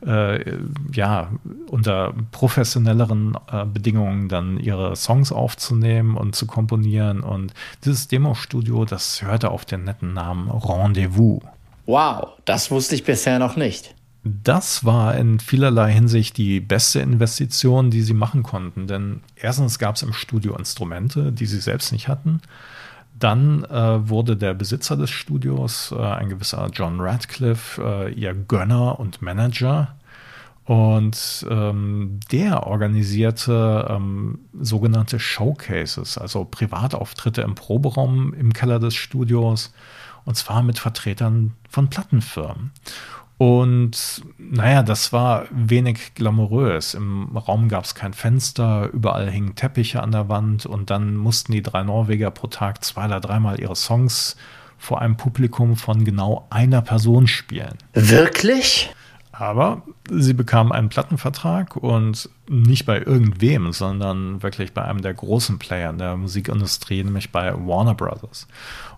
äh, 0.07 0.59
ja, 0.93 1.31
unter 1.71 2.15
professionelleren 2.31 3.37
äh, 3.51 3.65
Bedingungen 3.65 4.29
dann 4.29 4.59
ihre 4.59 4.97
Songs 4.97 5.33
aufzunehmen 5.33 6.17
und 6.17 6.35
zu 6.35 6.47
komponieren. 6.47 7.21
Und 7.21 7.55
dieses 7.85 8.09
Demo-Studio, 8.09 8.85
das 8.85 9.23
hörte 9.23 9.51
auf 9.51 9.65
den 9.65 9.85
netten 9.85 10.13
Namen 10.13 10.51
Rendezvous. 10.51 11.43
Wow, 11.87 12.29
das 12.45 12.71
wusste 12.71 12.95
ich 12.95 13.05
bisher 13.05 13.39
noch 13.39 13.57
nicht. 13.57 13.95
Das 14.25 14.87
war 14.87 15.17
in 15.17 15.39
vielerlei 15.39 15.93
Hinsicht 15.93 16.39
die 16.39 16.61
beste 16.61 17.01
Investition, 17.01 17.91
die 17.91 18.01
sie 18.01 18.15
machen 18.15 18.43
konnten. 18.43 18.87
Denn 18.87 19.21
erstens 19.37 19.79
gab 19.79 19.97
es 19.97 20.03
im 20.03 20.15
Studio 20.15 20.57
Instrumente, 20.57 21.31
die 21.31 21.45
sie 21.45 21.61
selbst 21.61 21.93
nicht 21.93 22.09
hatten. 22.09 22.41
Dann 23.17 23.65
äh, 23.65 24.09
wurde 24.09 24.37
der 24.37 24.55
Besitzer 24.55 24.97
des 24.97 25.11
Studios, 25.11 25.95
äh, 25.97 26.01
ein 26.01 26.29
gewisser 26.29 26.69
John 26.73 27.01
Radcliffe, 27.01 27.81
äh, 27.83 28.13
ihr 28.13 28.35
Gönner 28.35 28.99
und 28.99 29.23
Manager. 29.23 29.95
Und 30.65 31.47
ähm, 31.51 32.21
der 32.33 32.67
organisierte 32.67 33.87
ähm, 33.91 34.41
sogenannte 34.59 35.21
Showcases, 35.21 36.17
also 36.17 36.45
Privatauftritte 36.47 37.43
im 37.43 37.55
Proberaum 37.55 38.33
im 38.33 38.53
Keller 38.53 38.79
des 38.79 38.95
Studios, 38.95 39.75
und 40.25 40.37
zwar 40.37 40.63
mit 40.63 40.79
Vertretern 40.79 41.53
von 41.69 41.91
Plattenfirmen. 41.91 42.73
Und 43.37 44.23
naja, 44.39 44.83
das 44.83 45.13
war 45.13 45.47
wenig 45.51 46.15
glamourös. 46.15 46.95
Im 46.95 47.37
Raum 47.37 47.69
gab 47.69 47.85
es 47.85 47.95
kein 47.95 48.13
Fenster, 48.13 48.89
überall 48.93 49.31
hingen 49.31 49.57
Teppiche 49.57 50.03
an 50.03 50.13
der 50.13 50.29
Wand 50.29 50.67
und 50.67 50.91
dann 50.91 51.17
mussten 51.17 51.53
die 51.53 51.63
drei 51.63 51.83
Norweger 51.83 52.31
pro 52.31 52.47
Tag 52.47 52.85
zwei 52.85 53.07
oder 53.07 53.21
dreimal 53.21 53.61
ihre 53.61 53.75
Songs 53.75 54.37
vor 54.79 55.01
einem 55.01 55.17
Publikum 55.17 55.77
von 55.77 56.05
genau 56.05 56.47
einer 56.51 56.83
Person 56.83 57.27
spielen. 57.27 57.79
Wirklich? 57.93 58.95
Aber 59.37 59.83
sie 60.09 60.33
bekam 60.33 60.71
einen 60.71 60.91
Plattenvertrag 60.91 61.75
und 61.75 62.29
nicht 62.49 62.87
bei 62.87 63.01
irgendwem, 63.01 63.73
sondern 63.73 64.45
wirklich 64.45 64.73
bei 64.73 64.85
einem 64.85 65.03
der 65.03 65.13
großen 65.13 65.59
Player 65.59 65.91
in 65.91 65.99
der 65.99 66.17
Musikindustrie, 66.17 67.03
nämlich 67.03 67.33
bei 67.33 67.53
Warner 67.53 67.95
Brothers. 67.95 68.47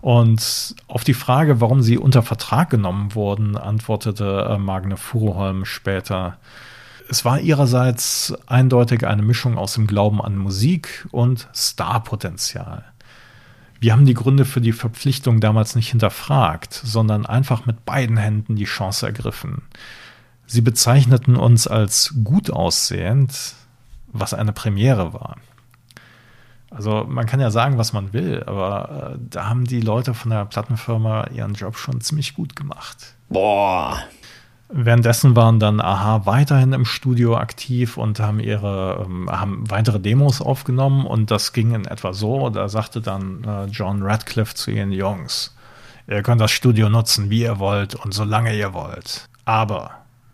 Und 0.01 0.75
auf 0.87 1.03
die 1.03 1.15
Frage, 1.15 1.59
warum 1.59 1.81
sie 1.81 1.97
unter 1.97 2.21
Vertrag 2.21 2.69
genommen 2.69 3.15
wurden, 3.15 3.57
antwortete 3.57 4.47
äh, 4.51 4.57
Magne 4.59 4.97
Furuholm 4.97 5.65
später, 5.65 6.37
es 7.09 7.25
war 7.25 7.39
ihrerseits 7.39 8.35
eindeutig 8.45 9.07
eine 9.07 9.23
Mischung 9.23 9.57
aus 9.57 9.73
dem 9.73 9.87
Glauben 9.87 10.21
an 10.21 10.37
Musik 10.37 11.07
und 11.11 11.47
Starpotenzial. 11.55 12.83
Wir 13.79 13.93
haben 13.93 14.05
die 14.05 14.13
Gründe 14.13 14.45
für 14.45 14.61
die 14.61 14.73
Verpflichtung 14.73 15.39
damals 15.39 15.75
nicht 15.75 15.89
hinterfragt, 15.89 16.73
sondern 16.73 17.25
einfach 17.25 17.65
mit 17.65 17.85
beiden 17.85 18.17
Händen 18.17 18.55
die 18.55 18.65
Chance 18.65 19.05
ergriffen. 19.07 19.63
Sie 20.47 20.61
bezeichneten 20.61 21.35
uns 21.35 21.67
als 21.67 22.15
gut 22.23 22.49
aussehend, 22.49 23.53
was 24.07 24.33
eine 24.33 24.53
Premiere 24.53 25.13
war. 25.13 25.35
Also 26.69 27.05
man 27.07 27.25
kann 27.25 27.39
ja 27.39 27.51
sagen, 27.51 27.77
was 27.77 27.93
man 27.93 28.13
will, 28.13 28.43
aber 28.45 29.13
äh, 29.13 29.19
da 29.29 29.47
haben 29.47 29.65
die 29.65 29.81
Leute 29.81 30.13
von 30.13 30.31
der 30.31 30.45
Plattenfirma 30.45 31.27
ihren 31.27 31.53
Job 31.53 31.77
schon 31.77 32.01
ziemlich 32.01 32.33
gut 32.33 32.55
gemacht. 32.55 33.15
Boah. 33.29 33.99
Währenddessen 34.69 35.35
waren 35.37 35.61
dann 35.61 35.79
Aha 35.79 36.25
weiterhin 36.25 36.73
im 36.73 36.83
Studio 36.83 37.37
aktiv 37.37 37.95
und 37.95 38.19
haben 38.19 38.41
ihre 38.41 39.05
ähm, 39.05 39.29
haben 39.31 39.69
weitere 39.69 39.99
Demos 39.99 40.41
aufgenommen 40.41 41.05
und 41.05 41.31
das 41.31 41.53
ging 41.53 41.73
in 41.73 41.85
etwa 41.85 42.11
so. 42.11 42.49
Da 42.49 42.67
sagte 42.67 42.99
dann 42.99 43.45
äh, 43.45 43.65
John 43.67 44.03
Radcliffe 44.03 44.55
zu 44.55 44.71
ihren 44.71 44.91
Jungs: 44.91 45.55
Ihr 46.09 46.21
könnt 46.21 46.41
das 46.41 46.51
Studio 46.51 46.89
nutzen, 46.89 47.29
wie 47.29 47.43
ihr 47.43 47.59
wollt 47.59 47.95
und 47.95 48.13
solange 48.13 48.57
ihr 48.57 48.73
wollt. 48.73 49.29
Aber 49.45 49.91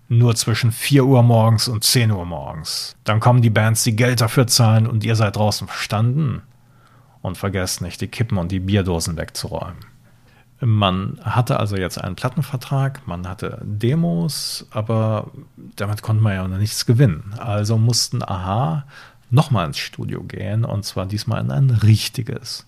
nur 0.10 0.36
zwischen 0.36 0.72
4 0.72 1.06
Uhr 1.06 1.24
morgens 1.24 1.68
und 1.68 1.84
10 1.84 2.12
Uhr 2.12 2.26
morgens. 2.26 2.96
Dann 3.04 3.20
kommen 3.20 3.42
die 3.42 3.50
Bands, 3.50 3.84
die 3.84 3.96
Geld 3.96 4.22
dafür 4.22 4.48
zahlen 4.48 4.88
und 4.88 5.04
ihr 5.04 5.16
seid 5.16 5.36
draußen 5.36 5.68
verstanden. 5.68 6.42
Und 7.22 7.38
vergesst 7.38 7.82
nicht, 7.82 8.02
die 8.02 8.08
Kippen 8.08 8.38
und 8.38 8.52
die 8.52 8.60
Bierdosen 8.60 9.16
wegzuräumen. 9.16 9.86
Man 10.60 11.20
hatte 11.24 11.60
also 11.60 11.76
jetzt 11.76 11.98
einen 11.98 12.16
Plattenvertrag, 12.16 13.06
man 13.08 13.28
hatte 13.28 13.60
Demos, 13.64 14.68
aber 14.72 15.32
damit 15.76 16.02
konnte 16.02 16.22
man 16.22 16.34
ja 16.34 16.48
noch 16.48 16.58
nichts 16.58 16.86
gewinnen. 16.86 17.34
Also 17.38 17.78
mussten 17.78 18.24
Aha 18.24 18.86
nochmal 19.30 19.68
ins 19.68 19.78
Studio 19.78 20.24
gehen 20.24 20.64
und 20.64 20.86
zwar 20.86 21.06
diesmal 21.06 21.44
in 21.44 21.52
ein 21.52 21.70
richtiges. 21.70 22.66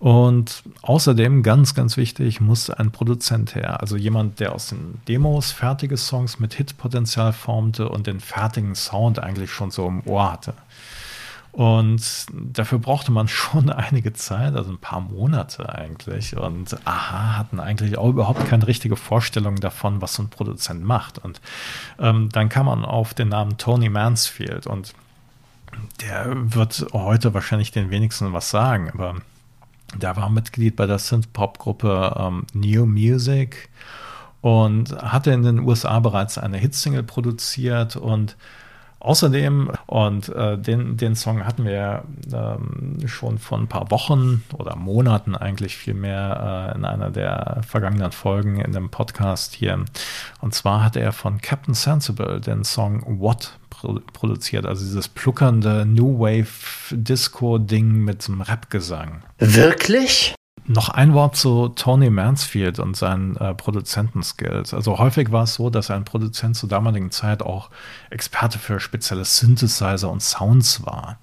Und 0.00 0.62
außerdem, 0.80 1.42
ganz, 1.42 1.74
ganz 1.74 1.98
wichtig, 1.98 2.40
muss 2.40 2.70
ein 2.70 2.90
Produzent 2.90 3.54
her. 3.54 3.82
Also 3.82 3.98
jemand, 3.98 4.40
der 4.40 4.54
aus 4.54 4.70
den 4.70 4.98
Demos 5.06 5.52
fertige 5.52 5.98
Songs 5.98 6.40
mit 6.40 6.54
Hitpotenzial 6.54 7.34
formte 7.34 7.86
und 7.86 8.06
den 8.06 8.18
fertigen 8.18 8.74
Sound 8.74 9.18
eigentlich 9.18 9.50
schon 9.50 9.70
so 9.70 9.86
im 9.86 10.00
Ohr 10.06 10.32
hatte. 10.32 10.54
Und 11.52 12.26
dafür 12.32 12.78
brauchte 12.78 13.12
man 13.12 13.28
schon 13.28 13.68
einige 13.68 14.14
Zeit, 14.14 14.56
also 14.56 14.70
ein 14.70 14.78
paar 14.78 15.02
Monate 15.02 15.68
eigentlich. 15.68 16.34
Und 16.34 16.78
aha, 16.86 17.36
hatten 17.36 17.60
eigentlich 17.60 17.98
auch 17.98 18.08
überhaupt 18.08 18.46
keine 18.48 18.66
richtige 18.66 18.96
Vorstellung 18.96 19.56
davon, 19.56 20.00
was 20.00 20.14
so 20.14 20.22
ein 20.22 20.30
Produzent 20.30 20.82
macht. 20.82 21.18
Und 21.18 21.42
ähm, 21.98 22.30
dann 22.30 22.48
kam 22.48 22.66
man 22.66 22.86
auf 22.86 23.12
den 23.12 23.28
Namen 23.28 23.58
Tony 23.58 23.90
Mansfield 23.90 24.66
und 24.66 24.94
der 26.00 26.54
wird 26.54 26.86
heute 26.94 27.34
wahrscheinlich 27.34 27.70
den 27.70 27.90
wenigsten 27.90 28.32
was 28.32 28.48
sagen, 28.48 28.90
aber 28.94 29.16
der 29.96 30.16
war 30.16 30.30
Mitglied 30.30 30.76
bei 30.76 30.86
der 30.86 30.98
Synth-Pop-Gruppe 30.98 32.14
ähm, 32.18 32.46
New 32.52 32.86
Music 32.86 33.68
und 34.40 34.96
hatte 35.02 35.32
in 35.32 35.42
den 35.42 35.60
USA 35.60 36.00
bereits 36.00 36.38
eine 36.38 36.58
Hitsingle 36.58 37.02
produziert 37.02 37.96
und 37.96 38.36
Außerdem, 39.00 39.72
und 39.86 40.28
äh, 40.28 40.58
den, 40.58 40.98
den 40.98 41.16
Song 41.16 41.46
hatten 41.46 41.64
wir 41.64 42.04
ähm, 42.32 42.98
schon 43.06 43.38
vor 43.38 43.58
ein 43.58 43.66
paar 43.66 43.90
Wochen 43.90 44.44
oder 44.58 44.76
Monaten 44.76 45.34
eigentlich 45.34 45.76
vielmehr 45.76 46.72
äh, 46.74 46.76
in 46.76 46.84
einer 46.84 47.10
der 47.10 47.62
vergangenen 47.66 48.12
Folgen 48.12 48.60
in 48.60 48.72
dem 48.72 48.90
Podcast 48.90 49.54
hier. 49.54 49.84
Und 50.40 50.54
zwar 50.54 50.84
hatte 50.84 51.00
er 51.00 51.12
von 51.12 51.40
Captain 51.40 51.74
Sensible 51.74 52.40
den 52.40 52.62
Song 52.62 53.02
What 53.20 53.58
produziert, 54.12 54.66
also 54.66 54.84
dieses 54.84 55.08
pluckernde 55.08 55.86
New 55.86 56.18
Wave 56.18 56.94
Disco-Ding 56.94 57.92
mit 57.92 58.28
einem 58.28 58.42
Rap-Gesang. 58.42 59.22
Wirklich? 59.38 60.34
Noch 60.72 60.88
ein 60.88 61.14
Wort 61.14 61.34
zu 61.34 61.70
Tony 61.70 62.10
Mansfield 62.10 62.78
und 62.78 62.96
seinen 62.96 63.34
äh, 63.38 63.54
Produzentenskills. 63.54 64.72
Also 64.72 64.98
häufig 64.98 65.32
war 65.32 65.42
es 65.42 65.54
so, 65.54 65.68
dass 65.68 65.90
ein 65.90 66.04
Produzent 66.04 66.54
zur 66.54 66.68
damaligen 66.68 67.10
Zeit 67.10 67.42
auch 67.42 67.70
Experte 68.10 68.60
für 68.60 68.78
spezielle 68.78 69.24
Synthesizer 69.24 70.08
und 70.08 70.22
Sounds 70.22 70.86
war. 70.86 71.18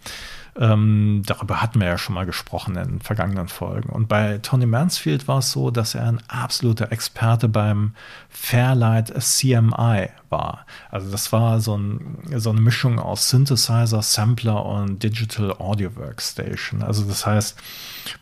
Ähm, 0.59 1.21
darüber 1.25 1.61
hatten 1.61 1.79
wir 1.79 1.87
ja 1.87 1.97
schon 1.97 2.15
mal 2.15 2.25
gesprochen 2.25 2.75
in 2.77 2.99
vergangenen 2.99 3.47
Folgen. 3.47 3.89
Und 3.89 4.07
bei 4.07 4.39
Tony 4.39 4.65
Mansfield 4.65 5.27
war 5.27 5.39
es 5.39 5.51
so, 5.51 5.69
dass 5.69 5.93
er 5.93 6.07
ein 6.07 6.21
absoluter 6.27 6.91
Experte 6.91 7.47
beim 7.47 7.93
Fairlight 8.29 9.13
CMI 9.21 10.09
war. 10.29 10.65
Also 10.89 11.11
das 11.11 11.31
war 11.31 11.59
so, 11.59 11.77
ein, 11.77 12.17
so 12.35 12.49
eine 12.49 12.61
Mischung 12.61 12.99
aus 12.99 13.29
Synthesizer, 13.29 14.01
Sampler 14.01 14.65
und 14.65 15.03
Digital 15.03 15.51
Audio 15.59 15.95
Workstation. 15.95 16.81
Also 16.81 17.03
das 17.05 17.25
heißt, 17.25 17.57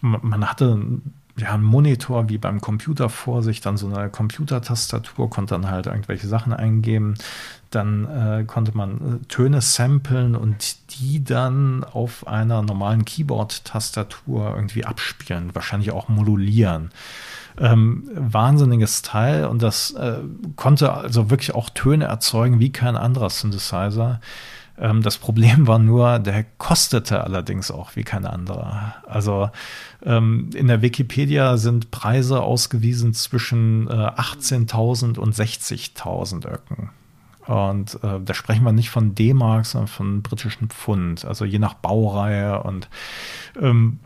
man 0.02 0.50
hatte 0.50 1.02
ja, 1.38 1.54
ein 1.54 1.64
Monitor 1.64 2.30
wie 2.30 2.38
beim 2.38 2.62
Computer 2.62 3.10
vor 3.10 3.44
sich, 3.44 3.60
dann 3.60 3.78
so 3.78 3.88
eine 3.88 4.10
Computertastatur, 4.10 5.30
konnte 5.30 5.54
dann 5.54 5.70
halt 5.70 5.88
irgendwelche 5.88 6.28
Sachen 6.28 6.54
eingeben. 6.54 7.16
Dann 7.76 8.06
äh, 8.06 8.44
konnte 8.46 8.76
man 8.76 9.22
äh, 9.22 9.26
Töne 9.28 9.62
samplen 9.62 10.36
und 10.36 10.78
die 10.92 11.24
dann 11.24 11.84
auf 11.84 12.26
einer 12.26 12.62
normalen 12.62 13.04
Keyboard-Tastatur 13.04 14.54
irgendwie 14.56 14.86
abspielen, 14.86 15.54
wahrscheinlich 15.54 15.92
auch 15.92 16.08
modulieren. 16.08 16.92
Ähm, 17.58 18.10
wahnsinniges 18.14 19.02
Teil 19.02 19.46
und 19.46 19.62
das 19.62 19.92
äh, 19.92 20.20
konnte 20.56 20.94
also 20.94 21.30
wirklich 21.30 21.56
auch 21.56 21.70
Töne 21.70 22.06
erzeugen 22.06 22.60
wie 22.60 22.72
kein 22.72 22.98
anderer 22.98 23.30
Synthesizer. 23.30 24.20
Ähm, 24.78 25.02
das 25.02 25.18
Problem 25.18 25.68
war 25.68 25.80
nur, 25.80 26.20
der 26.20 26.44
kostete 26.58 27.24
allerdings 27.24 27.72
auch 27.72 27.96
wie 27.96 28.04
kein 28.04 28.26
anderer. 28.26 28.96
Also 29.08 29.50
ähm, 30.04 30.50
in 30.54 30.68
der 30.68 30.82
Wikipedia 30.82 31.58
sind 31.58 31.92
Preise 31.92 32.42
ausgewiesen 32.42 33.14
zwischen 33.14 33.88
äh, 33.88 33.92
18.000 33.92 35.18
und 35.18 35.36
60.000 35.36 36.48
Öcken. 36.48 36.90
Und 37.48 37.96
äh, 38.04 38.20
da 38.24 38.34
sprechen 38.34 38.64
wir 38.64 38.72
nicht 38.72 38.90
von 38.90 39.16
D-Mark, 39.16 39.66
sondern 39.66 39.88
von 39.88 40.22
britischen 40.22 40.70
Pfund, 40.70 41.26
also 41.26 41.46
je 41.46 41.60
nach 41.60 41.76
Baureihe. 41.76 42.64
Und 42.64 42.90
ähm, 43.62 44.00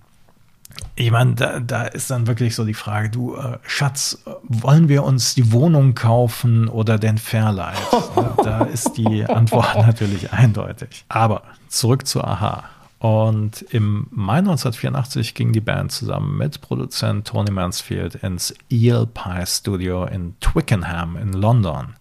ich 0.95 1.11
meine, 1.11 1.35
da, 1.35 1.59
da 1.59 1.83
ist 1.83 2.11
dann 2.11 2.27
wirklich 2.27 2.55
so 2.55 2.65
die 2.65 2.73
Frage, 2.73 3.09
du 3.09 3.35
äh, 3.35 3.57
Schatz, 3.65 4.23
wollen 4.43 4.89
wir 4.89 5.03
uns 5.03 5.35
die 5.35 5.51
Wohnung 5.51 5.95
kaufen 5.95 6.67
oder 6.67 6.97
den 6.97 7.17
Fairlight? 7.17 7.77
da 8.43 8.65
ist 8.65 8.97
die 8.97 9.25
Antwort 9.25 9.75
natürlich 9.75 10.31
eindeutig. 10.33 11.05
Aber 11.07 11.43
zurück 11.69 12.05
zu 12.05 12.23
Aha. 12.23 12.65
Und 12.99 13.61
im 13.71 14.07
Mai 14.11 14.39
1984 14.39 15.33
ging 15.33 15.53
die 15.53 15.61
Band 15.61 15.93
zusammen 15.93 16.37
mit 16.37 16.59
Produzent 16.59 17.25
Tony 17.25 17.49
Mansfield 17.49 18.15
ins 18.15 18.53
Eel 18.69 19.07
Pie 19.07 19.45
Studio 19.45 20.03
in 20.03 20.35
Twickenham 20.41 21.15
in 21.15 21.31
London. 21.31 21.95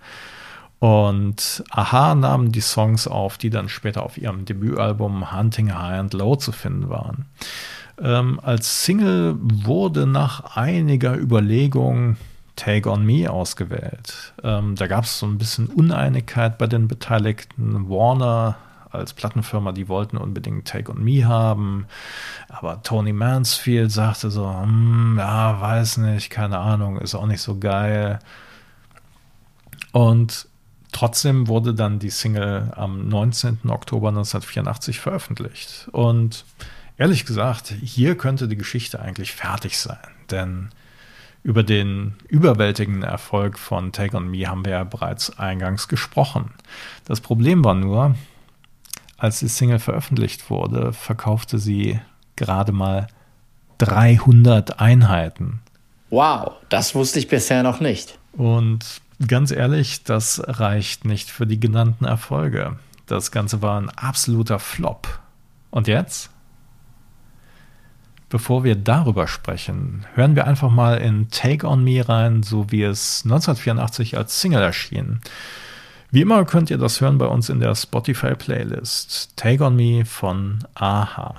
Und 0.81 1.65
Aha 1.71 2.15
nahmen 2.15 2.53
die 2.53 2.61
Songs 2.61 3.09
auf, 3.09 3.37
die 3.37 3.51
dann 3.51 3.69
später 3.69 4.05
auf 4.05 4.17
ihrem 4.17 4.45
Debütalbum 4.45 5.37
Hunting 5.37 5.75
High 5.75 5.99
and 5.99 6.13
Low 6.15 6.37
zu 6.37 6.53
finden 6.53 6.89
waren. 6.89 7.27
Ähm, 8.01 8.39
als 8.43 8.85
Single 8.85 9.37
wurde 9.41 10.07
nach 10.07 10.57
einiger 10.57 11.17
Überlegung 11.17 12.17
Take 12.55 12.91
on 12.91 13.05
Me 13.05 13.31
ausgewählt. 13.31 14.35
Ähm, 14.43 14.75
da 14.77 14.87
gab 14.87 15.05
es 15.05 15.19
so 15.19 15.27
ein 15.27 15.39
bisschen 15.39 15.67
Uneinigkeit 15.67 16.59
bei 16.59 16.67
den 16.67 16.89
Beteiligten. 16.89 17.89
Warner 17.89 18.57
als 18.91 19.15
Plattenfirma, 19.15 19.73
die 19.73 19.89
wollten 19.89 20.17
unbedingt 20.17 20.67
Take 20.67 20.91
on 20.91 21.03
Me 21.03 21.27
haben. 21.27 21.87
Aber 22.49 22.83
Tony 22.83 23.13
Mansfield 23.13 23.93
sagte 23.93 24.31
so, 24.31 24.49
hm, 24.49 25.17
ja, 25.19 25.61
weiß 25.61 25.99
nicht, 25.99 26.31
keine 26.31 26.59
Ahnung, 26.59 26.99
ist 26.99 27.15
auch 27.15 27.27
nicht 27.27 27.43
so 27.43 27.59
geil. 27.59 28.19
Und 29.93 30.48
trotzdem 30.93 31.49
wurde 31.49 31.75
dann 31.75 31.99
die 31.99 32.11
Single 32.11 32.73
am 32.77 33.09
19. 33.09 33.61
Oktober 33.69 34.09
1984 34.09 35.01
veröffentlicht. 35.01 35.89
Und 35.93 36.45
ehrlich 36.97 37.25
gesagt, 37.25 37.69
hier 37.83 38.17
könnte 38.17 38.49
die 38.49 38.57
Geschichte 38.57 39.01
eigentlich 39.01 39.33
fertig 39.33 39.79
sein. 39.79 39.99
Denn 40.31 40.71
über 41.43 41.63
den 41.63 42.15
überwältigenden 42.29 43.05
Erfolg 43.05 43.59
von 43.59 43.93
Take 43.93 44.17
On 44.17 44.31
Me 44.31 44.47
haben 44.47 44.65
wir 44.65 44.73
ja 44.73 44.85
bereits 44.85 45.39
eingangs 45.39 45.89
gesprochen. 45.89 46.53
Das 47.05 47.21
Problem 47.21 47.65
war 47.65 47.75
nur, 47.75 48.17
als 49.17 49.39
die 49.39 49.49
Single 49.49 49.79
veröffentlicht 49.79 50.51
wurde, 50.51 50.93
verkaufte 50.93 51.59
sie 51.59 52.01
gerade 52.37 52.73
mal 52.73 53.09
300 53.79 54.81
Einheiten. 54.81 55.61
Wow, 56.11 56.53
das 56.69 56.95
wusste 56.95 57.19
ich 57.19 57.29
bisher 57.29 57.63
noch 57.63 57.81
nicht. 57.81 58.19
Und 58.33 59.01
ganz 59.27 59.51
ehrlich, 59.51 60.05
das 60.05 60.43
reicht 60.47 61.05
nicht 61.05 61.31
für 61.31 61.47
die 61.47 61.61
genannten 61.61 62.05
Erfolge. 62.05 62.77
Das 63.07 63.31
Ganze 63.31 63.63
war 63.63 63.81
ein 63.81 63.91
absoluter 63.91 64.59
Flop. 64.59 65.19
Und 65.71 65.89
jetzt? 65.89 66.31
Bevor 68.29 68.63
wir 68.63 68.77
darüber 68.77 69.27
sprechen, 69.27 70.05
hören 70.15 70.37
wir 70.37 70.47
einfach 70.47 70.71
mal 70.71 70.99
in 70.99 71.31
Take 71.31 71.67
On 71.67 71.83
Me 71.83 72.07
rein, 72.07 72.43
so 72.43 72.71
wie 72.71 72.83
es 72.83 73.23
1984 73.25 74.19
als 74.19 74.41
Single 74.41 74.63
erschien. 74.63 75.21
Wie 76.11 76.21
immer 76.21 76.45
könnt 76.45 76.71
ihr 76.71 76.79
das 76.79 77.01
hören 77.01 77.19
bei 77.19 77.27
uns 77.27 77.49
in 77.49 77.61
der 77.61 77.75
Spotify 77.75 78.35
Playlist. 78.35 79.37
Take 79.37 79.65
On 79.65 79.75
Me 79.75 80.05
von 80.05 80.59
Aha. 80.75 81.35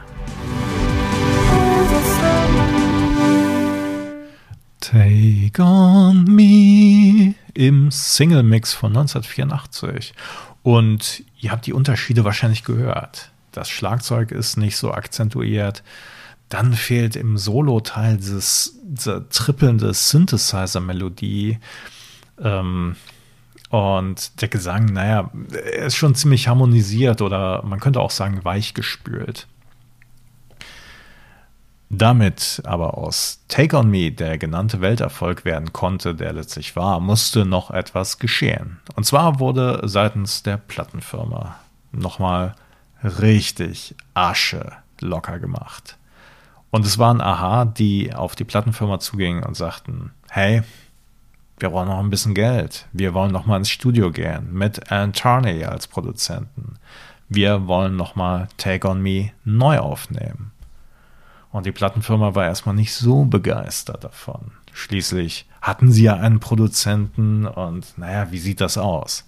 Take 4.80 5.62
On 5.62 6.24
Me 6.24 7.36
im 7.54 7.92
Single-Mix 7.92 8.74
von 8.74 8.96
1984. 8.96 10.14
Und 10.64 11.24
ihr 11.40 11.52
habt 11.52 11.66
die 11.66 11.74
Unterschiede 11.74 12.24
wahrscheinlich 12.24 12.64
gehört. 12.64 13.32
Das 13.52 13.70
Schlagzeug 13.70 14.32
ist 14.32 14.58
nicht 14.58 14.78
so 14.78 14.92
akzentuiert. 14.94 15.84
Dann 16.50 16.74
fehlt 16.74 17.16
im 17.16 17.38
Solo-Teil 17.38 18.18
diese 18.18 19.28
trippelnde 19.30 19.94
Synthesizer-Melodie. 19.94 21.60
Ähm, 22.42 22.96
und 23.70 24.42
der 24.42 24.48
Gesang, 24.48 24.86
naja, 24.86 25.30
er 25.52 25.86
ist 25.86 25.96
schon 25.96 26.16
ziemlich 26.16 26.48
harmonisiert 26.48 27.22
oder 27.22 27.64
man 27.64 27.80
könnte 27.80 28.00
auch 28.00 28.12
sagen 28.12 28.44
weichgespült. 28.44 29.48
Damit 31.91 32.62
aber 32.65 33.00
aus 33.00 33.43
Take 33.48 33.75
On 33.75 33.89
Me 33.89 34.12
der 34.12 34.38
genannte 34.38 34.79
Welterfolg 34.79 35.43
werden 35.43 35.74
konnte, 35.74 36.13
der 36.13 36.34
letztlich 36.34 36.75
war, 36.75 37.00
musste 37.00 37.46
noch 37.46 37.72
etwas 37.72 38.19
geschehen. 38.19 38.79
Und 38.96 39.05
zwar 39.05 39.39
wurde 39.39 39.81
seitens 39.86 40.43
der 40.43 40.58
Plattenfirma 40.58 41.55
nochmal 41.91 42.53
richtig 43.03 43.96
Asche 44.13 44.72
locker 45.01 45.39
gemacht. 45.39 45.98
Und 46.69 46.86
es 46.86 47.00
waren 47.00 47.21
Aha, 47.21 47.65
die 47.65 48.13
auf 48.13 48.36
die 48.36 48.43
Plattenfirma 48.43 48.99
zugingen 48.99 49.43
und 49.43 49.56
sagten, 49.56 50.12
hey, 50.30 50.62
wir 51.58 51.71
brauchen 51.71 51.88
noch 51.88 51.99
ein 51.99 52.12
bisschen 52.12 52.36
Geld. 52.36 52.88
Wir 52.93 53.15
wollen 53.15 53.32
noch 53.32 53.47
mal 53.47 53.58
ins 53.58 53.69
Studio 53.69 54.12
gehen 54.12 54.54
mit 54.54 54.91
Alan 54.91 55.13
Tarney 55.13 55.65
als 55.65 55.88
Produzenten. 55.88 56.75
Wir 57.28 57.65
wollen 57.65 57.95
noch 57.95 58.15
mal 58.15 58.47
Take 58.58 58.88
On 58.88 59.02
Me 59.02 59.32
neu 59.43 59.80
aufnehmen. 59.80 60.52
Und 61.52 61.66
die 61.66 61.72
Plattenfirma 61.72 62.36
war 62.36 62.46
erstmal 62.46 62.76
nicht 62.76 62.94
so 62.94 63.26
begeistert 63.26 64.04
davon. 64.04 64.52
Schließlich 64.72 65.48
hatten 65.62 65.92
sie 65.92 66.04
ja 66.04 66.16
einen 66.16 66.40
Produzenten 66.40 67.46
und 67.46 67.98
naja, 67.98 68.32
wie 68.32 68.38
sieht 68.38 68.62
das 68.62 68.78
aus? 68.78 69.26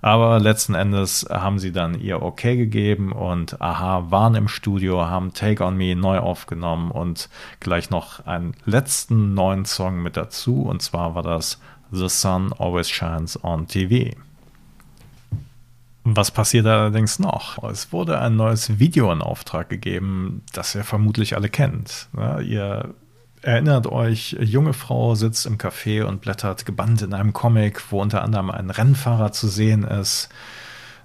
Aber 0.00 0.38
letzten 0.38 0.74
Endes 0.74 1.26
haben 1.28 1.58
sie 1.58 1.72
dann 1.72 1.98
ihr 1.98 2.22
Okay 2.22 2.56
gegeben 2.56 3.10
und 3.10 3.60
Aha 3.60 4.10
waren 4.10 4.36
im 4.36 4.46
Studio, 4.46 5.06
haben 5.06 5.32
Take 5.32 5.64
On 5.64 5.76
Me 5.76 5.96
neu 5.96 6.18
aufgenommen 6.18 6.92
und 6.92 7.28
gleich 7.58 7.90
noch 7.90 8.24
einen 8.24 8.54
letzten 8.64 9.34
neuen 9.34 9.64
Song 9.64 10.00
mit 10.00 10.16
dazu. 10.16 10.62
Und 10.62 10.82
zwar 10.82 11.16
war 11.16 11.24
das 11.24 11.60
The 11.90 12.08
Sun 12.08 12.52
Always 12.52 12.88
Shines 12.88 13.42
on 13.42 13.66
TV. 13.66 14.14
Was 16.04 16.30
passiert 16.30 16.66
allerdings 16.66 17.18
noch? 17.18 17.62
Es 17.64 17.92
wurde 17.92 18.18
ein 18.20 18.36
neues 18.36 18.78
Video 18.78 19.12
in 19.12 19.20
Auftrag 19.20 19.68
gegeben, 19.68 20.42
das 20.52 20.74
ihr 20.74 20.84
vermutlich 20.84 21.36
alle 21.36 21.48
kennt. 21.48 22.08
ihr 22.42 22.94
Erinnert 23.42 23.86
euch, 23.86 24.36
junge 24.40 24.72
Frau 24.72 25.14
sitzt 25.14 25.46
im 25.46 25.58
Café 25.58 26.02
und 26.02 26.20
blättert 26.20 26.66
gebannt 26.66 27.02
in 27.02 27.14
einem 27.14 27.32
Comic, 27.32 27.92
wo 27.92 28.02
unter 28.02 28.22
anderem 28.22 28.50
ein 28.50 28.70
Rennfahrer 28.70 29.30
zu 29.32 29.46
sehen 29.46 29.84
ist, 29.84 30.28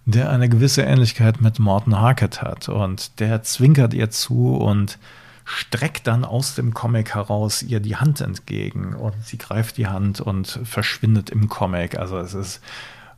der 0.06 0.29
eine 0.29 0.49
gewisse 0.49 0.82
Ähnlichkeit 0.82 1.41
mit 1.41 1.60
Morton 1.60 1.99
Harkett 1.99 2.41
hat. 2.41 2.69
Und 2.69 3.19
der 3.19 3.43
zwinkert 3.43 3.93
ihr 3.93 4.10
zu 4.10 4.56
und 4.56 4.97
streckt 5.45 6.08
dann 6.08 6.25
aus 6.25 6.56
dem 6.56 6.73
Comic 6.73 7.13
heraus 7.13 7.62
ihr 7.62 7.79
die 7.79 7.97
Hand 7.97 8.19
entgegen. 8.19 8.95
Und 8.95 9.13
sie 9.23 9.38
greift 9.38 9.77
die 9.77 9.88
Hand 9.88 10.19
und 10.19 10.60
verschwindet 10.63 11.29
im 11.29 11.49
Comic. 11.49 11.99
Also 11.99 12.17
es 12.17 12.34
ist 12.34 12.62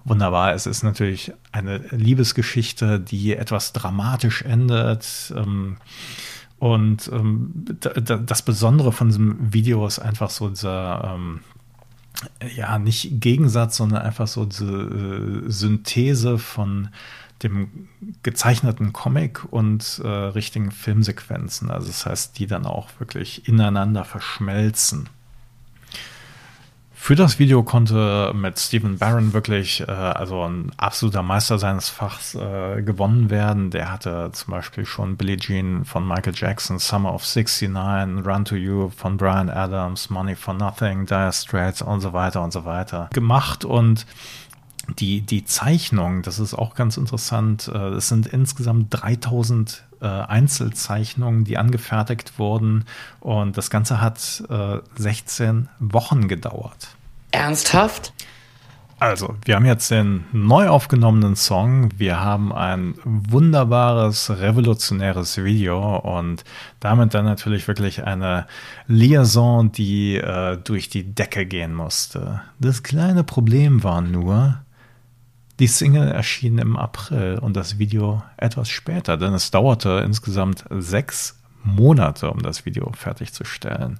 wunderbar. 0.05 0.53
Es 0.53 0.65
ist 0.65 0.83
natürlich 0.83 1.33
eine 1.51 1.79
Liebesgeschichte, 1.89 2.99
die 2.99 3.35
etwas 3.35 3.73
dramatisch 3.73 4.43
endet. 4.43 5.33
Ähm, 5.35 5.77
und 6.59 7.09
ähm, 7.11 7.65
das 7.79 8.41
Besondere 8.41 8.91
von 8.91 9.09
diesem 9.09 9.53
Video 9.53 9.85
ist 9.85 9.99
einfach 9.99 10.29
so 10.29 10.49
dieser, 10.49 11.15
ähm, 11.15 11.41
ja, 12.55 12.79
nicht 12.79 13.19
Gegensatz, 13.19 13.77
sondern 13.77 14.03
einfach 14.03 14.27
so 14.27 14.45
diese 14.45 14.65
äh, 14.65 15.51
Synthese 15.51 16.37
von 16.37 16.89
dem 17.43 17.89
gezeichneten 18.23 18.93
Comic 18.93 19.43
und 19.51 19.99
äh, 20.03 20.07
richtigen 20.07 20.71
Filmsequenzen. 20.71 21.69
Also 21.69 21.87
das 21.87 22.05
heißt, 22.05 22.39
die 22.39 22.47
dann 22.47 22.65
auch 22.65 22.89
wirklich 22.99 23.47
ineinander 23.49 24.05
verschmelzen. 24.05 25.09
Für 27.05 27.13
das 27.13 27.37
Video 27.37 27.61
konnte 27.61 28.31
mit 28.33 28.57
Stephen 28.57 28.97
Barron 28.97 29.31
wirklich 29.33 29.79
äh, 29.81 29.91
also 29.91 30.41
ein 30.41 30.71
absoluter 30.77 31.21
Meister 31.21 31.59
seines 31.59 31.87
Fachs 31.87 32.33
äh, 32.33 32.81
gewonnen 32.81 33.29
werden. 33.29 33.69
Der 33.69 33.91
hatte 33.91 34.31
zum 34.33 34.49
Beispiel 34.49 34.87
schon 34.87 35.15
Billie 35.15 35.37
Jean 35.37 35.85
von 35.85 36.07
Michael 36.07 36.33
Jackson, 36.35 36.79
Summer 36.79 37.13
of 37.13 37.23
69, 37.23 38.25
Run 38.25 38.45
to 38.45 38.55
You 38.55 38.89
von 38.89 39.17
Brian 39.17 39.51
Adams, 39.51 40.09
Money 40.09 40.33
for 40.33 40.55
Nothing, 40.55 41.05
Dire 41.05 41.31
Straits 41.31 41.83
und 41.83 42.01
so 42.01 42.11
weiter 42.11 42.41
und 42.41 42.51
so 42.51 42.65
weiter 42.65 43.11
gemacht 43.13 43.65
und 43.65 44.07
die, 45.00 45.21
die 45.21 45.45
Zeichnung, 45.45 46.21
das 46.21 46.39
ist 46.39 46.54
auch 46.54 46.76
ganz 46.76 46.98
interessant. 46.98 47.69
Äh, 47.74 47.95
es 47.95 48.08
sind 48.10 48.28
insgesamt 48.28 48.88
3000 48.89 49.84
äh, 50.02 50.06
Einzelzeichnungen, 50.06 51.43
die 51.43 51.58
angefertigt 51.58 52.38
wurden. 52.38 52.86
Und 53.19 53.58
das 53.58 53.69
Ganze 53.69 54.02
hat 54.02 54.43
äh, 54.50 54.80
16 54.95 55.69
Wochen 55.80 56.28
gedauert. 56.28 56.89
Ernsthaft? 57.32 58.13
Also, 58.98 59.36
wir 59.43 59.56
haben 59.56 59.65
jetzt 59.65 59.91
den 59.91 60.24
neu 60.32 60.69
aufgenommenen 60.69 61.36
Song. 61.36 61.89
Wir 61.98 62.21
haben 62.21 62.54
ein 62.54 62.95
wunderbares, 63.04 64.30
revolutionäres 64.30 65.43
Video 65.43 65.98
und 65.98 66.45
damit 66.80 67.13
dann 67.13 67.26
natürlich 67.26 67.67
wirklich 67.67 68.06
eine 68.06 68.48
Liaison, 68.88 69.69
die 69.69 70.15
äh, 70.15 70.58
durch 70.63 70.88
die 70.88 71.04
Decke 71.04 71.45
gehen 71.45 71.74
musste. 71.74 72.41
Das 72.60 72.84
kleine 72.84 73.26
Problem 73.26 73.84
war 73.84 74.00
nur, 74.00 74.60
die 75.59 75.67
Single 75.67 76.09
erschien 76.09 76.57
im 76.57 76.75
April 76.75 77.39
und 77.39 77.55
das 77.55 77.79
Video 77.79 78.23
etwas 78.37 78.69
später, 78.69 79.17
denn 79.17 79.33
es 79.33 79.51
dauerte 79.51 80.01
insgesamt 80.05 80.65
sechs 80.69 81.39
Monate, 81.63 82.29
um 82.29 82.41
das 82.41 82.65
Video 82.65 82.91
fertigzustellen. 82.95 83.99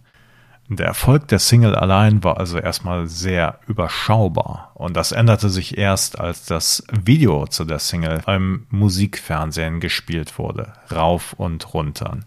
Der 0.68 0.88
Erfolg 0.88 1.28
der 1.28 1.38
Single 1.38 1.76
allein 1.76 2.24
war 2.24 2.40
also 2.40 2.58
erstmal 2.58 3.08
sehr 3.08 3.60
überschaubar 3.68 4.72
und 4.74 4.98
das 4.98 5.12
änderte 5.12 5.50
sich 5.50 5.78
erst, 5.78 6.20
als 6.20 6.46
das 6.46 6.84
Video 6.92 7.46
zu 7.46 7.66
der 7.66 7.78
Single 7.78 8.22
beim 8.26 8.66
Musikfernsehen 8.70 9.80
gespielt 9.80 10.40
wurde, 10.40 10.74
rauf 10.92 11.34
und 11.34 11.74
runter. 11.74 12.18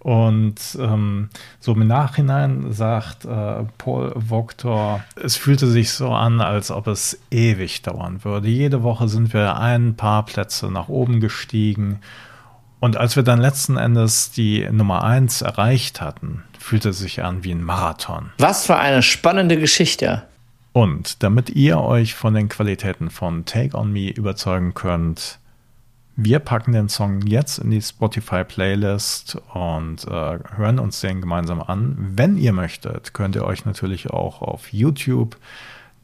Und 0.00 0.78
ähm, 0.80 1.28
so 1.58 1.72
im 1.72 1.86
Nachhinein 1.86 2.72
sagt 2.72 3.24
äh, 3.24 3.64
Paul 3.78 4.12
Voktor, 4.14 5.02
es 5.16 5.36
fühlte 5.36 5.66
sich 5.66 5.90
so 5.90 6.10
an, 6.10 6.40
als 6.40 6.70
ob 6.70 6.86
es 6.86 7.18
ewig 7.30 7.82
dauern 7.82 8.22
würde. 8.24 8.48
Jede 8.48 8.82
Woche 8.82 9.08
sind 9.08 9.32
wir 9.32 9.56
ein 9.56 9.96
paar 9.96 10.24
Plätze 10.24 10.70
nach 10.70 10.88
oben 10.88 11.20
gestiegen. 11.20 12.00
Und 12.80 12.96
als 12.96 13.16
wir 13.16 13.24
dann 13.24 13.40
letzten 13.40 13.76
Endes 13.76 14.30
die 14.30 14.68
Nummer 14.70 15.02
1 15.02 15.42
erreicht 15.42 16.00
hatten, 16.00 16.44
fühlte 16.58 16.90
es 16.90 16.98
sich 16.98 17.24
an 17.24 17.42
wie 17.42 17.50
ein 17.50 17.62
Marathon. 17.62 18.30
Was 18.38 18.66
für 18.66 18.76
eine 18.76 19.02
spannende 19.02 19.58
Geschichte. 19.58 20.22
Und 20.72 21.24
damit 21.24 21.50
ihr 21.50 21.80
euch 21.80 22.14
von 22.14 22.34
den 22.34 22.48
Qualitäten 22.48 23.10
von 23.10 23.44
Take 23.46 23.76
On 23.76 23.92
Me 23.92 24.10
überzeugen 24.10 24.74
könnt, 24.74 25.40
wir 26.20 26.40
packen 26.40 26.72
den 26.72 26.88
Song 26.88 27.22
jetzt 27.22 27.58
in 27.58 27.70
die 27.70 27.80
Spotify-Playlist 27.80 29.38
und 29.54 30.04
äh, 30.04 30.38
hören 30.56 30.80
uns 30.80 31.00
den 31.00 31.20
gemeinsam 31.20 31.62
an. 31.62 31.94
Wenn 31.96 32.36
ihr 32.36 32.52
möchtet, 32.52 33.14
könnt 33.14 33.36
ihr 33.36 33.44
euch 33.44 33.64
natürlich 33.64 34.10
auch 34.10 34.42
auf 34.42 34.72
YouTube 34.72 35.36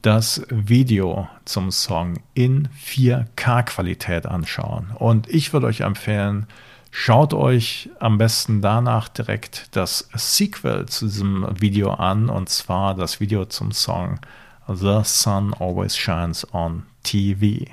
das 0.03 0.47
Video 0.51 1.29
zum 1.45 1.73
Song 1.73 2.21
in 2.33 2.69
4K-Qualität 2.87 4.27
anschauen. 4.27 4.93
Und 4.95 5.29
ich 5.29 5.53
würde 5.53 5.67
euch 5.67 5.81
empfehlen, 5.81 6.47
schaut 6.93 7.35
euch 7.35 7.91
am 7.99 8.17
besten 8.17 8.63
danach 8.63 9.09
direkt 9.09 9.67
das 9.73 10.09
Sequel 10.15 10.87
zu 10.87 11.07
diesem 11.07 11.45
Video 11.61 11.91
an, 11.91 12.29
und 12.29 12.49
zwar 12.49 12.95
das 12.95 13.19
Video 13.19 13.47
zum 13.47 13.73
Song 13.73 14.21
The 14.69 15.01
Sun 15.03 15.53
Always 15.55 15.97
Shines 15.97 16.47
on 16.55 16.85
TV. 17.03 17.67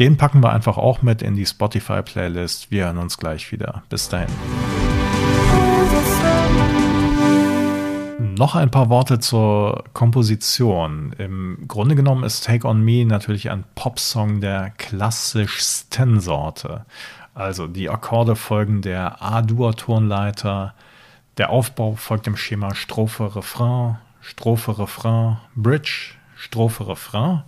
Den 0.00 0.16
packen 0.16 0.42
wir 0.42 0.50
einfach 0.50 0.78
auch 0.78 1.02
mit 1.02 1.20
in 1.20 1.36
die 1.36 1.44
Spotify-Playlist. 1.44 2.70
Wir 2.70 2.86
hören 2.86 2.96
uns 2.96 3.18
gleich 3.18 3.52
wieder. 3.52 3.82
Bis 3.90 4.08
dahin. 4.08 4.30
Noch 8.18 8.54
ein 8.54 8.70
paar 8.70 8.88
Worte 8.88 9.18
zur 9.18 9.84
Komposition. 9.92 11.12
Im 11.18 11.66
Grunde 11.68 11.96
genommen 11.96 12.24
ist 12.24 12.46
Take 12.46 12.66
On 12.66 12.80
Me 12.82 13.04
natürlich 13.04 13.50
ein 13.50 13.64
Popsong 13.74 14.40
der 14.40 14.70
klassischsten 14.78 16.18
Sorte. 16.20 16.86
Also 17.34 17.66
die 17.66 17.90
Akkorde 17.90 18.36
folgen 18.36 18.80
der 18.80 19.20
A-Dur-Tonleiter, 19.20 20.72
der 21.36 21.50
Aufbau 21.50 21.94
folgt 21.94 22.24
dem 22.24 22.38
Schema 22.38 22.74
Strophe, 22.74 23.36
Refrain, 23.36 23.98
Strophe, 24.22 24.78
Refrain, 24.78 25.36
Bridge, 25.54 26.14
Strophe, 26.36 26.88
Refrain. 26.88 27.42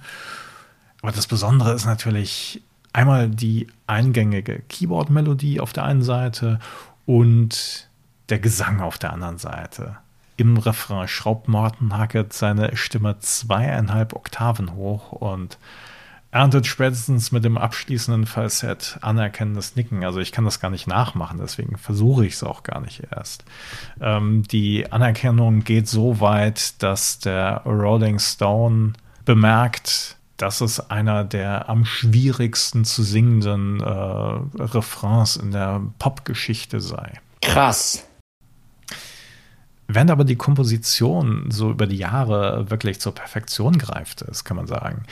Aber 1.02 1.12
das 1.12 1.26
Besondere 1.26 1.72
ist 1.72 1.84
natürlich 1.84 2.62
einmal 2.92 3.28
die 3.28 3.66
eingängige 3.86 4.62
Keyboard-Melodie 4.68 5.60
auf 5.60 5.72
der 5.72 5.84
einen 5.84 6.02
Seite 6.02 6.60
und 7.06 7.88
der 8.28 8.38
Gesang 8.38 8.80
auf 8.80 8.98
der 8.98 9.12
anderen 9.12 9.38
Seite. 9.38 9.96
Im 10.36 10.56
Refrain 10.56 11.08
schraubt 11.08 11.48
Morten 11.48 11.96
Hackett 11.96 12.32
seine 12.32 12.76
Stimme 12.76 13.18
zweieinhalb 13.18 14.14
Oktaven 14.14 14.74
hoch 14.74 15.12
und 15.12 15.58
erntet 16.30 16.66
spätestens 16.66 17.30
mit 17.30 17.44
dem 17.44 17.58
abschließenden 17.58 18.26
Falsett 18.26 18.98
anerkennendes 19.02 19.76
Nicken. 19.76 20.02
Also 20.04 20.20
ich 20.20 20.32
kann 20.32 20.46
das 20.46 20.60
gar 20.60 20.70
nicht 20.70 20.86
nachmachen, 20.86 21.38
deswegen 21.38 21.76
versuche 21.76 22.24
ich 22.24 22.34
es 22.34 22.42
auch 22.42 22.62
gar 22.62 22.80
nicht 22.80 23.02
erst. 23.10 23.44
Ähm, 24.00 24.42
die 24.44 24.90
Anerkennung 24.90 25.62
geht 25.62 25.88
so 25.88 26.20
weit, 26.20 26.82
dass 26.82 27.18
der 27.18 27.62
Rolling 27.66 28.18
Stone 28.18 28.94
bemerkt, 29.26 30.16
dass 30.42 30.60
es 30.60 30.90
einer 30.90 31.22
der 31.22 31.68
am 31.68 31.84
schwierigsten 31.84 32.84
zu 32.84 33.04
singenden 33.04 33.80
äh, 33.80 33.84
Refrains 33.86 35.36
in 35.36 35.52
der 35.52 35.80
Popgeschichte 36.00 36.80
sei. 36.80 37.20
Krass. 37.40 38.04
Wenn 39.86 40.10
aber 40.10 40.24
die 40.24 40.34
Komposition 40.34 41.46
so 41.50 41.70
über 41.70 41.86
die 41.86 41.96
Jahre 41.96 42.68
wirklich 42.70 42.98
zur 43.00 43.14
Perfektion 43.14 43.78
greift 43.78 44.22
ist, 44.22 44.42
kann 44.42 44.56
man 44.56 44.66
sagen, 44.66 45.04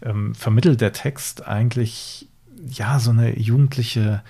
ähm, 0.00 0.34
vermittelt 0.34 0.80
der 0.80 0.94
Text 0.94 1.46
eigentlich 1.46 2.26
ja 2.66 2.98
so 2.98 3.10
eine 3.10 3.38
jugendliche 3.38 4.22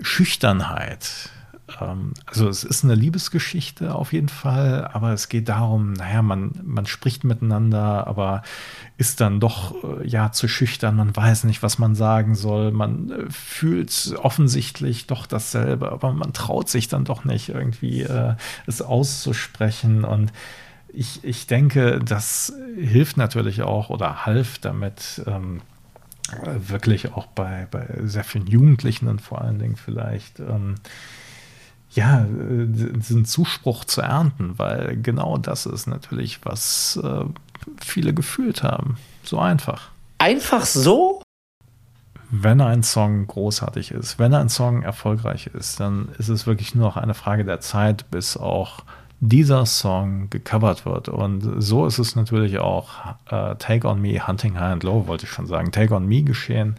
Schüchternheit 0.00 1.30
ähm, 1.80 2.12
also 2.26 2.48
es 2.48 2.64
ist 2.64 2.84
eine 2.84 2.94
Liebesgeschichte 2.94 3.94
auf 3.94 4.12
jeden 4.12 4.28
Fall, 4.28 4.88
aber 4.92 5.12
es 5.12 5.28
geht 5.28 5.48
darum, 5.48 5.92
naja, 5.92 6.22
man, 6.22 6.52
man 6.62 6.86
spricht 6.86 7.24
miteinander, 7.24 8.06
aber 8.06 8.42
ist 8.98 9.20
dann 9.20 9.40
doch 9.40 9.74
äh, 9.82 10.06
ja 10.06 10.32
zu 10.32 10.48
schüchtern, 10.48 10.96
man 10.96 11.14
weiß 11.14 11.44
nicht, 11.44 11.62
was 11.62 11.78
man 11.78 11.94
sagen 11.94 12.34
soll, 12.34 12.72
man 12.72 13.10
äh, 13.10 13.30
fühlt 13.30 14.14
offensichtlich 14.22 15.06
doch 15.06 15.26
dasselbe, 15.26 15.92
aber 15.92 16.12
man 16.12 16.32
traut 16.32 16.68
sich 16.68 16.88
dann 16.88 17.04
doch 17.04 17.24
nicht 17.24 17.48
irgendwie 17.48 18.02
äh, 18.02 18.34
es 18.66 18.82
auszusprechen. 18.82 20.04
Und 20.04 20.32
ich, 20.92 21.24
ich 21.24 21.46
denke, 21.46 22.00
das 22.04 22.52
hilft 22.76 23.16
natürlich 23.16 23.62
auch 23.62 23.90
oder 23.90 24.26
half 24.26 24.58
damit, 24.58 25.22
ähm, 25.26 25.62
wirklich 26.44 27.12
auch 27.12 27.26
bei, 27.26 27.66
bei 27.70 27.86
sehr 28.02 28.24
vielen 28.24 28.46
Jugendlichen 28.46 29.08
und 29.08 29.20
vor 29.20 29.42
allen 29.42 29.58
Dingen 29.58 29.76
vielleicht 29.76 30.40
ähm, 30.40 30.76
ja, 31.94 32.26
diesen 32.28 33.24
Zuspruch 33.24 33.84
zu 33.84 34.00
ernten, 34.00 34.58
weil 34.58 34.96
genau 35.02 35.36
das 35.38 35.66
ist 35.66 35.86
natürlich, 35.86 36.44
was 36.44 36.98
äh, 37.02 37.24
viele 37.80 38.14
gefühlt 38.14 38.62
haben. 38.62 38.96
So 39.22 39.38
einfach. 39.38 39.90
Einfach 40.18 40.64
so? 40.64 41.22
Wenn 42.30 42.62
ein 42.62 42.82
Song 42.82 43.26
großartig 43.26 43.90
ist, 43.90 44.18
wenn 44.18 44.32
ein 44.32 44.48
Song 44.48 44.82
erfolgreich 44.82 45.48
ist, 45.48 45.80
dann 45.80 46.08
ist 46.18 46.30
es 46.30 46.46
wirklich 46.46 46.74
nur 46.74 46.86
noch 46.86 46.96
eine 46.96 47.14
Frage 47.14 47.44
der 47.44 47.60
Zeit, 47.60 48.10
bis 48.10 48.38
auch 48.38 48.84
dieser 49.20 49.66
Song 49.66 50.30
gecovert 50.30 50.86
wird. 50.86 51.08
Und 51.08 51.62
so 51.62 51.86
ist 51.86 51.98
es 51.98 52.16
natürlich 52.16 52.58
auch 52.58 52.88
äh, 53.30 53.54
Take 53.56 53.86
on 53.86 54.00
Me, 54.00 54.26
Hunting 54.26 54.58
High 54.58 54.72
and 54.72 54.82
Low, 54.82 55.06
wollte 55.06 55.26
ich 55.26 55.30
schon 55.30 55.46
sagen, 55.46 55.72
Take 55.72 55.94
on 55.94 56.06
Me 56.06 56.22
geschehen. 56.22 56.76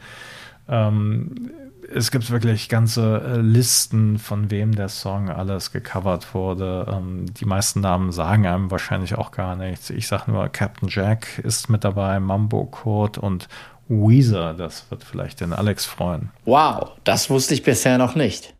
Ähm, 0.68 1.52
es 1.96 2.12
gibt 2.12 2.30
wirklich 2.32 2.70
ganze 2.70 3.22
äh, 3.22 3.38
Listen, 3.38 4.18
von 4.20 4.52
wem 4.52 4.76
der 4.76 4.90
Song 4.90 5.30
alles 5.30 5.72
gecovert 5.72 6.34
wurde. 6.34 6.88
Ähm, 6.92 7.26
die 7.34 7.46
meisten 7.46 7.82
Namen 7.82 8.12
sagen 8.12 8.46
einem 8.46 8.72
wahrscheinlich 8.72 9.16
auch 9.16 9.32
gar 9.32 9.56
nichts. 9.56 9.90
Ich 9.90 10.08
sage 10.08 10.32
nur, 10.32 10.50
Captain 10.50 10.90
Jack 10.90 11.40
ist 11.40 11.70
mit 11.70 11.84
dabei, 11.84 12.20
Mambo 12.20 12.66
Code 12.66 13.22
und 13.22 13.48
Weezer. 13.88 14.54
Das 14.54 14.90
wird 14.90 15.04
vielleicht 15.04 15.42
den 15.42 15.54
Alex 15.54 15.86
freuen. 15.86 16.32
Wow, 16.46 16.92
das 17.04 17.30
wusste 17.30 17.54
ich 17.54 17.64
bisher 17.64 17.98
noch 17.98 18.16
nicht. 18.16 18.54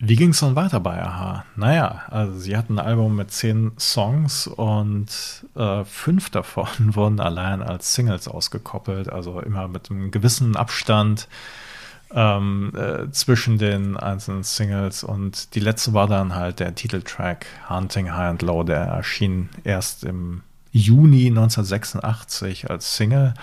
Wie 0.00 0.16
ging 0.16 0.30
es 0.30 0.40
dann 0.40 0.56
weiter 0.56 0.80
bei 0.80 1.00
Aha? 1.00 1.44
Naja, 1.56 2.02
also 2.08 2.36
sie 2.38 2.56
hatten 2.56 2.78
ein 2.78 2.84
Album 2.84 3.16
mit 3.16 3.30
zehn 3.30 3.72
Songs 3.78 4.46
und 4.46 5.08
äh, 5.54 5.84
fünf 5.84 6.30
davon 6.30 6.68
wurden 6.94 7.20
allein 7.20 7.62
als 7.62 7.94
Singles 7.94 8.28
ausgekoppelt, 8.28 9.08
also 9.08 9.40
immer 9.40 9.68
mit 9.68 9.90
einem 9.90 10.10
gewissen 10.10 10.56
Abstand 10.56 11.28
ähm, 12.14 12.72
äh, 12.76 13.10
zwischen 13.10 13.58
den 13.58 13.96
einzelnen 13.96 14.44
Singles. 14.44 15.04
Und 15.04 15.54
die 15.54 15.60
letzte 15.60 15.92
war 15.92 16.06
dann 16.06 16.34
halt 16.34 16.60
der 16.60 16.74
Titeltrack 16.74 17.46
Hunting 17.68 18.12
High 18.12 18.30
and 18.30 18.42
Low, 18.42 18.62
der 18.62 18.80
erschien 18.80 19.48
erst 19.64 20.04
im 20.04 20.42
Juni 20.72 21.26
1986 21.26 22.70
als 22.70 22.96
Single. 22.96 23.34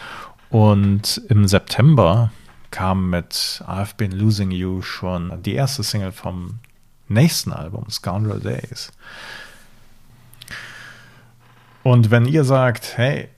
Und 0.50 1.22
im 1.30 1.48
September 1.48 2.32
kam 2.72 3.10
mit 3.10 3.64
I've 3.68 3.96
Been 3.98 4.12
Losing 4.12 4.52
You 4.52 4.82
schon 4.82 5.42
die 5.44 5.56
erste 5.56 5.84
Single 5.84 6.12
vom 6.12 6.60
nächsten 7.08 7.52
Album, 7.52 7.90
Scoundrel 7.90 8.40
Days. 8.40 8.92
Und 11.84 12.12
wenn 12.12 12.26
ihr 12.26 12.44
sagt, 12.44 12.98
hey, 12.98 13.30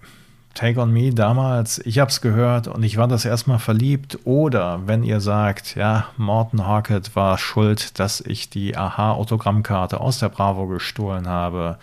Take 0.54 0.80
on 0.80 0.92
Me 0.92 1.12
damals, 1.12 1.80
ich 1.80 1.98
habe 1.98 2.12
es 2.12 2.22
gehört 2.22 2.68
und 2.68 2.84
ich 2.84 2.98
war 2.98 3.08
das 3.08 3.26
erstmal 3.26 3.58
verliebt. 3.58 4.20
Oder 4.24 4.82
wenn 4.86 5.04
ihr 5.04 5.20
sagt, 5.20 5.76
ja, 5.76 6.06
Morton 6.16 6.68
Harkett 6.68 7.16
war 7.16 7.40
schuld, 7.40 7.98
dass 7.98 8.22
ich 8.22 8.52
die 8.52 8.78
Aha-Autogrammkarte 8.78 10.00
aus 10.00 10.20
der 10.20 10.30
Bravo 10.30 10.68
gestohlen 10.68 11.28
habe. 11.28 11.80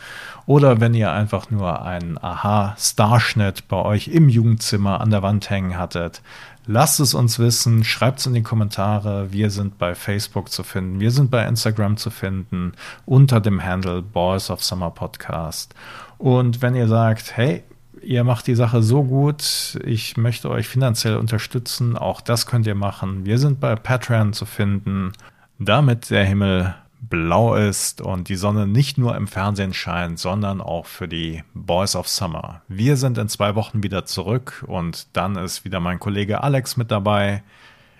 Oder 0.46 0.80
wenn 0.80 0.94
ihr 0.94 1.10
einfach 1.10 1.50
nur 1.50 1.82
einen 1.82 2.16
Aha-Starschnitt 2.16 3.66
bei 3.66 3.76
euch 3.76 4.06
im 4.06 4.28
Jugendzimmer 4.28 5.00
an 5.00 5.10
der 5.10 5.22
Wand 5.22 5.50
hängen 5.50 5.76
hattet. 5.76 6.22
Lasst 6.66 7.00
es 7.00 7.14
uns 7.14 7.40
wissen, 7.40 7.82
schreibt 7.82 8.20
es 8.20 8.26
in 8.26 8.34
die 8.34 8.44
Kommentare. 8.44 9.32
Wir 9.32 9.50
sind 9.50 9.78
bei 9.78 9.96
Facebook 9.96 10.48
zu 10.52 10.62
finden, 10.62 11.00
wir 11.00 11.10
sind 11.10 11.28
bei 11.28 11.44
Instagram 11.44 11.96
zu 11.96 12.10
finden, 12.10 12.74
unter 13.04 13.40
dem 13.40 13.64
Handle 13.64 14.02
Boys 14.02 14.48
of 14.48 14.62
Summer 14.62 14.90
Podcast. 14.90 15.74
Und 16.18 16.62
wenn 16.62 16.76
ihr 16.76 16.86
sagt, 16.86 17.36
hey, 17.36 17.64
ihr 18.02 18.24
macht 18.24 18.46
die 18.46 18.54
Sache 18.54 18.82
so 18.82 19.04
gut, 19.04 19.78
ich 19.84 20.16
möchte 20.16 20.50
euch 20.50 20.68
finanziell 20.68 21.16
unterstützen, 21.16 21.96
auch 21.96 22.20
das 22.20 22.46
könnt 22.46 22.66
ihr 22.66 22.74
machen. 22.74 23.26
Wir 23.26 23.38
sind 23.38 23.60
bei 23.60 23.74
Patreon 23.76 24.32
zu 24.32 24.46
finden, 24.46 25.12
damit 25.58 26.10
der 26.10 26.24
Himmel 26.24 26.74
blau 27.00 27.54
ist 27.54 28.00
und 28.00 28.28
die 28.28 28.36
Sonne 28.36 28.66
nicht 28.66 28.98
nur 28.98 29.16
im 29.16 29.26
Fernsehen 29.26 29.72
scheint, 29.72 30.18
sondern 30.18 30.60
auch 30.60 30.86
für 30.86 31.08
die 31.08 31.42
Boys 31.54 31.96
of 31.96 32.08
Summer. 32.08 32.62
Wir 32.68 32.96
sind 32.96 33.18
in 33.18 33.28
zwei 33.28 33.54
Wochen 33.54 33.82
wieder 33.82 34.04
zurück 34.04 34.64
und 34.66 35.06
dann 35.14 35.36
ist 35.36 35.64
wieder 35.64 35.80
mein 35.80 35.98
Kollege 35.98 36.42
Alex 36.42 36.76
mit 36.76 36.90
dabei. 36.90 37.42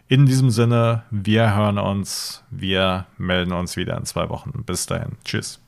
In 0.09 0.27
diesem 0.27 0.51
Sinne, 0.51 1.05
wir 1.11 1.55
hören 1.55 1.79
uns, 1.79 2.45
wir 2.51 3.07
melden 3.17 3.53
uns 3.53 3.77
wieder 3.77 3.97
in 3.97 4.05
zwei 4.05 4.29
Wochen. 4.29 4.65
Bis 4.67 4.87
dahin. 4.87 5.13
Tschüss. 5.25 5.61